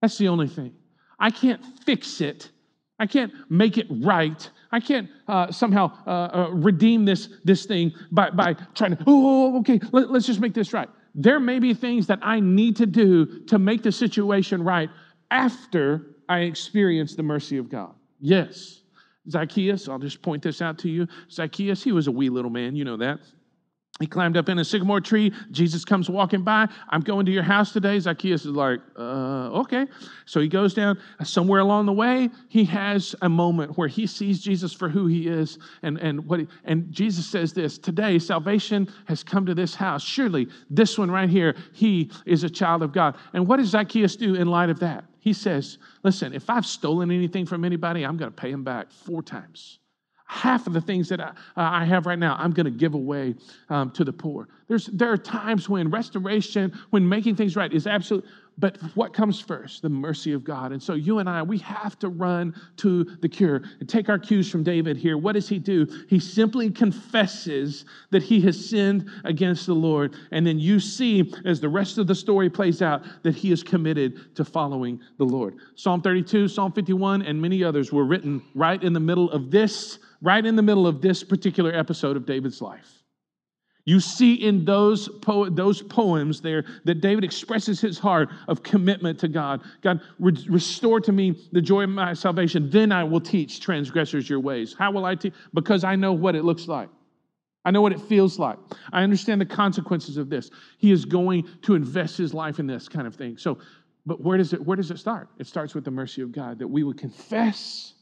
That's 0.00 0.16
the 0.16 0.28
only 0.28 0.48
thing. 0.48 0.72
I 1.18 1.30
can't 1.30 1.62
fix 1.84 2.22
it. 2.22 2.50
I 2.98 3.06
can't 3.06 3.32
make 3.50 3.78
it 3.78 3.86
right. 3.90 4.50
I 4.72 4.80
can't 4.80 5.08
uh, 5.28 5.52
somehow 5.52 5.92
uh, 6.06 6.10
uh, 6.10 6.50
redeem 6.52 7.04
this, 7.04 7.28
this 7.44 7.66
thing 7.66 7.92
by, 8.10 8.30
by 8.30 8.54
trying 8.74 8.96
to, 8.96 9.04
oh, 9.06 9.58
okay, 9.60 9.78
let, 9.92 10.10
let's 10.10 10.26
just 10.26 10.40
make 10.40 10.54
this 10.54 10.72
right. 10.72 10.88
There 11.14 11.40
may 11.40 11.58
be 11.58 11.74
things 11.74 12.06
that 12.06 12.18
I 12.22 12.40
need 12.40 12.76
to 12.76 12.86
do 12.86 13.44
to 13.46 13.58
make 13.58 13.82
the 13.82 13.92
situation 13.92 14.62
right 14.62 14.88
after 15.30 16.16
I 16.28 16.40
experience 16.40 17.14
the 17.14 17.22
mercy 17.22 17.56
of 17.56 17.68
God. 17.68 17.94
Yes. 18.20 18.79
Zacchaeus, 19.30 19.88
I'll 19.88 19.98
just 19.98 20.22
point 20.22 20.42
this 20.42 20.60
out 20.60 20.78
to 20.78 20.88
you. 20.88 21.06
Zacchaeus, 21.30 21.82
he 21.82 21.92
was 21.92 22.06
a 22.06 22.12
wee 22.12 22.28
little 22.28 22.50
man, 22.50 22.76
you 22.76 22.84
know 22.84 22.96
that. 22.96 23.20
He 24.00 24.06
climbed 24.06 24.38
up 24.38 24.48
in 24.48 24.58
a 24.58 24.64
sycamore 24.64 25.02
tree. 25.02 25.30
Jesus 25.50 25.84
comes 25.84 26.08
walking 26.08 26.42
by. 26.42 26.66
I'm 26.88 27.02
going 27.02 27.26
to 27.26 27.32
your 27.32 27.42
house 27.42 27.70
today. 27.70 28.00
Zacchaeus 28.00 28.46
is 28.46 28.52
like, 28.52 28.80
uh, 28.98 29.50
okay. 29.60 29.86
So 30.24 30.40
he 30.40 30.48
goes 30.48 30.72
down. 30.72 30.98
Somewhere 31.22 31.60
along 31.60 31.84
the 31.84 31.92
way, 31.92 32.30
he 32.48 32.64
has 32.64 33.14
a 33.20 33.28
moment 33.28 33.76
where 33.76 33.88
he 33.88 34.06
sees 34.06 34.40
Jesus 34.40 34.72
for 34.72 34.88
who 34.88 35.06
he 35.06 35.28
is. 35.28 35.58
And, 35.82 35.98
and, 35.98 36.24
what 36.24 36.40
he, 36.40 36.48
and 36.64 36.90
Jesus 36.90 37.26
says 37.26 37.52
this 37.52 37.76
Today, 37.76 38.18
salvation 38.18 38.88
has 39.04 39.22
come 39.22 39.44
to 39.44 39.54
this 39.54 39.74
house. 39.74 40.02
Surely, 40.02 40.48
this 40.70 40.96
one 40.96 41.10
right 41.10 41.28
here, 41.28 41.54
he 41.74 42.10
is 42.24 42.42
a 42.42 42.50
child 42.50 42.82
of 42.82 42.92
God. 42.92 43.16
And 43.34 43.46
what 43.46 43.58
does 43.58 43.68
Zacchaeus 43.68 44.16
do 44.16 44.34
in 44.34 44.48
light 44.48 44.70
of 44.70 44.80
that? 44.80 45.04
He 45.18 45.34
says, 45.34 45.76
Listen, 46.02 46.32
if 46.32 46.48
I've 46.48 46.64
stolen 46.64 47.10
anything 47.10 47.44
from 47.44 47.66
anybody, 47.66 48.06
I'm 48.06 48.16
going 48.16 48.30
to 48.30 48.36
pay 48.36 48.50
him 48.50 48.64
back 48.64 48.90
four 48.90 49.22
times. 49.22 49.79
Half 50.30 50.68
of 50.68 50.72
the 50.72 50.80
things 50.80 51.08
that 51.08 51.20
I, 51.20 51.24
uh, 51.24 51.32
I 51.56 51.84
have 51.84 52.06
right 52.06 52.18
now, 52.18 52.36
I'm 52.38 52.52
going 52.52 52.64
to 52.64 52.70
give 52.70 52.94
away 52.94 53.34
um, 53.68 53.90
to 53.90 54.04
the 54.04 54.12
poor. 54.12 54.46
There's, 54.68 54.86
there 54.86 55.10
are 55.10 55.18
times 55.18 55.68
when 55.68 55.90
restoration, 55.90 56.72
when 56.90 57.06
making 57.06 57.34
things 57.34 57.56
right 57.56 57.72
is 57.72 57.88
absolute, 57.88 58.24
but 58.60 58.76
what 58.94 59.14
comes 59.14 59.40
first? 59.40 59.80
The 59.82 59.88
mercy 59.88 60.32
of 60.32 60.44
God. 60.44 60.72
And 60.72 60.82
so 60.82 60.94
you 60.94 61.18
and 61.18 61.28
I, 61.28 61.42
we 61.42 61.58
have 61.58 61.98
to 62.00 62.08
run 62.08 62.54
to 62.76 63.04
the 63.04 63.28
cure 63.28 63.62
and 63.80 63.88
take 63.88 64.08
our 64.08 64.18
cues 64.18 64.50
from 64.50 64.62
David 64.62 64.96
here. 64.96 65.16
What 65.16 65.32
does 65.32 65.48
he 65.48 65.58
do? 65.58 65.86
He 66.08 66.20
simply 66.20 66.70
confesses 66.70 67.86
that 68.10 68.22
he 68.22 68.40
has 68.42 68.68
sinned 68.68 69.10
against 69.24 69.66
the 69.66 69.74
Lord. 69.74 70.14
And 70.30 70.46
then 70.46 70.58
you 70.58 70.78
see, 70.78 71.32
as 71.46 71.60
the 71.60 71.68
rest 71.68 71.96
of 71.98 72.06
the 72.06 72.14
story 72.14 72.50
plays 72.50 72.82
out, 72.82 73.02
that 73.22 73.34
he 73.34 73.50
is 73.50 73.62
committed 73.62 74.36
to 74.36 74.44
following 74.44 75.00
the 75.16 75.24
Lord. 75.24 75.56
Psalm 75.74 76.02
32, 76.02 76.48
Psalm 76.48 76.72
51, 76.72 77.22
and 77.22 77.40
many 77.40 77.64
others 77.64 77.92
were 77.92 78.04
written 78.04 78.42
right 78.54 78.82
in 78.82 78.92
the 78.92 79.00
middle 79.00 79.30
of 79.30 79.50
this, 79.50 79.98
right 80.20 80.44
in 80.44 80.54
the 80.54 80.62
middle 80.62 80.86
of 80.86 81.00
this 81.00 81.24
particular 81.24 81.72
episode 81.74 82.16
of 82.16 82.26
David's 82.26 82.60
life. 82.60 82.99
You 83.84 84.00
see 84.00 84.34
in 84.34 84.64
those, 84.64 85.08
po- 85.08 85.48
those 85.48 85.82
poems 85.82 86.40
there 86.40 86.64
that 86.84 87.00
David 87.00 87.24
expresses 87.24 87.80
his 87.80 87.98
heart 87.98 88.28
of 88.46 88.62
commitment 88.62 89.18
to 89.20 89.28
God. 89.28 89.62
God, 89.80 90.00
re- 90.18 90.46
restore 90.48 91.00
to 91.00 91.12
me 91.12 91.48
the 91.52 91.62
joy 91.62 91.84
of 91.84 91.90
my 91.90 92.12
salvation. 92.12 92.68
Then 92.70 92.92
I 92.92 93.04
will 93.04 93.20
teach 93.20 93.60
transgressors 93.60 94.28
your 94.28 94.40
ways. 94.40 94.74
How 94.78 94.90
will 94.90 95.06
I 95.06 95.14
teach? 95.14 95.34
Because 95.54 95.84
I 95.84 95.96
know 95.96 96.12
what 96.12 96.34
it 96.34 96.44
looks 96.44 96.68
like. 96.68 96.88
I 97.64 97.70
know 97.70 97.82
what 97.82 97.92
it 97.92 98.00
feels 98.00 98.38
like. 98.38 98.58
I 98.92 99.02
understand 99.02 99.40
the 99.40 99.46
consequences 99.46 100.16
of 100.16 100.30
this. 100.30 100.50
He 100.78 100.92
is 100.92 101.04
going 101.04 101.46
to 101.62 101.74
invest 101.74 102.16
his 102.16 102.32
life 102.32 102.58
in 102.58 102.66
this 102.66 102.88
kind 102.88 103.06
of 103.06 103.14
thing. 103.14 103.36
So, 103.36 103.58
but 104.06 104.22
where 104.22 104.38
does 104.38 104.54
it 104.54 104.64
where 104.64 104.76
does 104.76 104.90
it 104.90 104.98
start? 104.98 105.28
It 105.38 105.46
starts 105.46 105.74
with 105.74 105.84
the 105.84 105.90
mercy 105.90 106.22
of 106.22 106.32
God 106.32 106.58
that 106.58 106.68
we 106.68 106.84
would 106.84 106.96
confess 106.96 107.92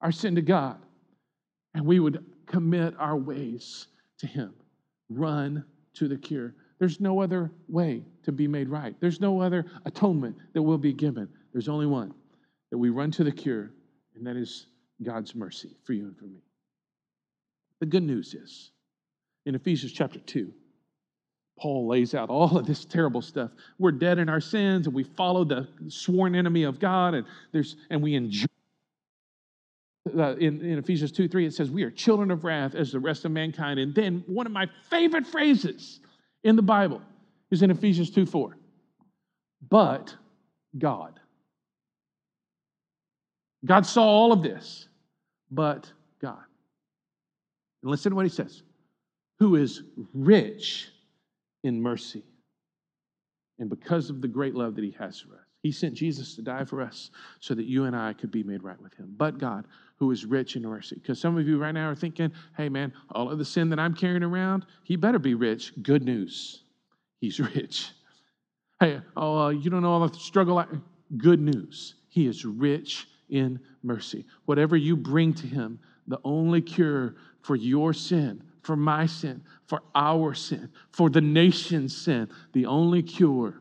our 0.00 0.10
sin 0.12 0.34
to 0.36 0.42
God 0.42 0.78
and 1.74 1.84
we 1.84 2.00
would 2.00 2.24
commit 2.46 2.94
our 2.98 3.16
ways 3.16 3.86
to 4.18 4.26
him 4.26 4.54
run 5.18 5.64
to 5.94 6.08
the 6.08 6.16
cure. 6.16 6.54
There's 6.78 7.00
no 7.00 7.20
other 7.20 7.50
way 7.68 8.02
to 8.24 8.32
be 8.32 8.48
made 8.48 8.68
right. 8.68 8.94
There's 9.00 9.20
no 9.20 9.40
other 9.40 9.66
atonement 9.84 10.36
that 10.52 10.62
will 10.62 10.78
be 10.78 10.92
given. 10.92 11.28
There's 11.52 11.68
only 11.68 11.86
one 11.86 12.14
that 12.70 12.78
we 12.78 12.90
run 12.90 13.10
to 13.12 13.24
the 13.24 13.32
cure, 13.32 13.70
and 14.14 14.26
that 14.26 14.36
is 14.36 14.66
God's 15.02 15.34
mercy 15.34 15.76
for 15.84 15.92
you 15.92 16.06
and 16.06 16.16
for 16.16 16.24
me. 16.24 16.40
The 17.80 17.86
good 17.86 18.02
news 18.02 18.34
is 18.34 18.70
in 19.44 19.54
Ephesians 19.54 19.92
chapter 19.92 20.20
2, 20.20 20.52
Paul 21.58 21.86
lays 21.86 22.14
out 22.14 22.30
all 22.30 22.56
of 22.56 22.66
this 22.66 22.84
terrible 22.84 23.22
stuff. 23.22 23.50
We're 23.78 23.92
dead 23.92 24.18
in 24.18 24.28
our 24.28 24.40
sins, 24.40 24.86
and 24.86 24.94
we 24.94 25.04
follow 25.04 25.44
the 25.44 25.68
sworn 25.88 26.34
enemy 26.34 26.64
of 26.64 26.80
God, 26.80 27.14
and, 27.14 27.26
there's, 27.52 27.76
and 27.90 28.02
we 28.02 28.14
enjoy 28.14 28.46
uh, 30.18 30.36
in, 30.36 30.60
in 30.60 30.78
Ephesians 30.78 31.12
2 31.12 31.28
3, 31.28 31.46
it 31.46 31.54
says, 31.54 31.70
We 31.70 31.82
are 31.82 31.90
children 31.90 32.30
of 32.30 32.44
wrath 32.44 32.74
as 32.74 32.92
the 32.92 33.00
rest 33.00 33.24
of 33.24 33.32
mankind. 33.32 33.78
And 33.78 33.94
then 33.94 34.24
one 34.26 34.46
of 34.46 34.52
my 34.52 34.66
favorite 34.90 35.26
phrases 35.26 36.00
in 36.44 36.56
the 36.56 36.62
Bible 36.62 37.00
is 37.50 37.62
in 37.62 37.70
Ephesians 37.70 38.10
2 38.10 38.26
4. 38.26 38.56
But 39.68 40.14
God. 40.78 41.20
God 43.64 43.86
saw 43.86 44.02
all 44.02 44.32
of 44.32 44.42
this, 44.42 44.88
but 45.50 45.90
God. 46.20 46.42
And 47.82 47.90
listen 47.90 48.10
to 48.10 48.16
what 48.16 48.24
he 48.24 48.30
says 48.30 48.62
who 49.38 49.56
is 49.56 49.82
rich 50.14 50.88
in 51.64 51.82
mercy. 51.82 52.22
And 53.58 53.68
because 53.68 54.08
of 54.08 54.20
the 54.20 54.28
great 54.28 54.54
love 54.54 54.76
that 54.76 54.84
he 54.84 54.94
has 54.98 55.20
for 55.20 55.34
us, 55.34 55.40
he 55.62 55.70
sent 55.70 55.94
Jesus 55.94 56.34
to 56.34 56.42
die 56.42 56.64
for 56.64 56.80
us 56.80 57.10
so 57.40 57.54
that 57.54 57.66
you 57.66 57.84
and 57.84 57.94
I 57.94 58.12
could 58.12 58.30
be 58.30 58.42
made 58.42 58.62
right 58.62 58.80
with 58.80 58.94
him. 58.94 59.14
But 59.16 59.38
God, 59.38 59.66
who 60.02 60.10
is 60.10 60.24
rich 60.24 60.56
in 60.56 60.62
mercy. 60.62 60.96
Because 60.96 61.20
some 61.20 61.38
of 61.38 61.46
you 61.46 61.58
right 61.58 61.70
now 61.70 61.88
are 61.88 61.94
thinking, 61.94 62.32
hey, 62.56 62.68
man, 62.68 62.92
all 63.12 63.30
of 63.30 63.38
the 63.38 63.44
sin 63.44 63.70
that 63.70 63.78
I'm 63.78 63.94
carrying 63.94 64.24
around, 64.24 64.66
he 64.82 64.96
better 64.96 65.20
be 65.20 65.34
rich. 65.34 65.72
Good 65.80 66.02
news. 66.02 66.64
He's 67.20 67.38
rich. 67.54 67.88
Hey, 68.80 69.00
oh, 69.16 69.38
uh, 69.38 69.48
you 69.50 69.70
don't 69.70 69.82
know 69.82 69.92
all 69.92 70.08
the 70.08 70.18
struggle. 70.18 70.58
I... 70.58 70.66
Good 71.16 71.40
news. 71.40 71.94
He 72.08 72.26
is 72.26 72.44
rich 72.44 73.06
in 73.30 73.60
mercy. 73.84 74.24
Whatever 74.46 74.76
you 74.76 74.96
bring 74.96 75.34
to 75.34 75.46
him, 75.46 75.78
the 76.08 76.18
only 76.24 76.62
cure 76.62 77.14
for 77.42 77.54
your 77.54 77.92
sin, 77.92 78.42
for 78.62 78.74
my 78.74 79.06
sin, 79.06 79.40
for 79.68 79.82
our 79.94 80.34
sin, 80.34 80.68
for 80.90 81.10
the 81.10 81.20
nation's 81.20 81.96
sin, 81.96 82.28
the 82.54 82.66
only 82.66 83.04
cure 83.04 83.54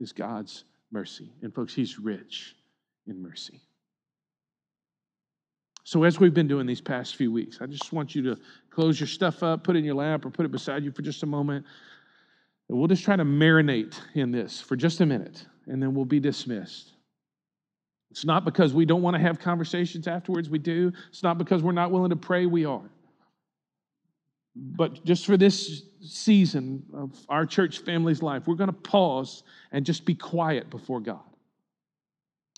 is 0.00 0.12
God's 0.12 0.64
mercy. 0.90 1.30
And 1.40 1.54
folks, 1.54 1.72
he's 1.72 2.00
rich 2.00 2.56
in 3.06 3.22
mercy. 3.22 3.60
So, 5.84 6.04
as 6.04 6.20
we've 6.20 6.34
been 6.34 6.48
doing 6.48 6.66
these 6.66 6.80
past 6.80 7.16
few 7.16 7.32
weeks, 7.32 7.58
I 7.60 7.66
just 7.66 7.92
want 7.92 8.14
you 8.14 8.22
to 8.22 8.38
close 8.70 9.00
your 9.00 9.08
stuff 9.08 9.42
up, 9.42 9.64
put 9.64 9.74
it 9.74 9.80
in 9.80 9.84
your 9.84 9.96
lap, 9.96 10.24
or 10.24 10.30
put 10.30 10.46
it 10.46 10.52
beside 10.52 10.84
you 10.84 10.92
for 10.92 11.02
just 11.02 11.22
a 11.22 11.26
moment. 11.26 11.66
And 12.68 12.78
we'll 12.78 12.88
just 12.88 13.02
try 13.04 13.16
to 13.16 13.24
marinate 13.24 14.00
in 14.14 14.30
this 14.30 14.60
for 14.60 14.76
just 14.76 15.00
a 15.00 15.06
minute, 15.06 15.44
and 15.66 15.82
then 15.82 15.94
we'll 15.94 16.04
be 16.04 16.20
dismissed. 16.20 16.92
It's 18.12 18.24
not 18.24 18.44
because 18.44 18.74
we 18.74 18.84
don't 18.84 19.02
want 19.02 19.14
to 19.16 19.20
have 19.20 19.38
conversations 19.38 20.06
afterwards, 20.06 20.48
we 20.48 20.58
do. 20.58 20.92
It's 21.08 21.22
not 21.22 21.38
because 21.38 21.62
we're 21.62 21.72
not 21.72 21.90
willing 21.90 22.10
to 22.10 22.16
pray, 22.16 22.46
we 22.46 22.64
are. 22.64 22.90
But 24.54 25.04
just 25.04 25.24
for 25.24 25.36
this 25.36 25.82
season 26.02 26.84
of 26.92 27.18
our 27.28 27.46
church 27.46 27.78
family's 27.78 28.22
life, 28.22 28.46
we're 28.46 28.54
going 28.54 28.68
to 28.68 28.74
pause 28.74 29.42
and 29.72 29.84
just 29.84 30.04
be 30.04 30.14
quiet 30.14 30.68
before 30.68 31.00
God 31.00 31.20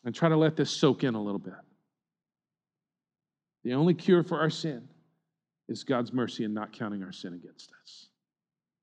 and 0.05 0.15
try 0.15 0.29
to 0.29 0.37
let 0.37 0.57
this 0.57 0.71
soak 0.71 1.05
in 1.05 1.15
a 1.15 1.23
little 1.23 1.39
bit. 1.39 1.55
The 3.65 3.75
only 3.75 3.95
cure 3.95 4.23
for 4.23 4.39
our 4.39 4.51
sin 4.51 4.89
is 5.69 5.85
God's 5.85 6.13
mercy 6.13 6.45
and 6.45 6.55
not 6.55 6.73
counting 6.73 7.03
our 7.03 7.13
sin 7.13 7.35
against 7.35 7.73
us. 7.83 8.09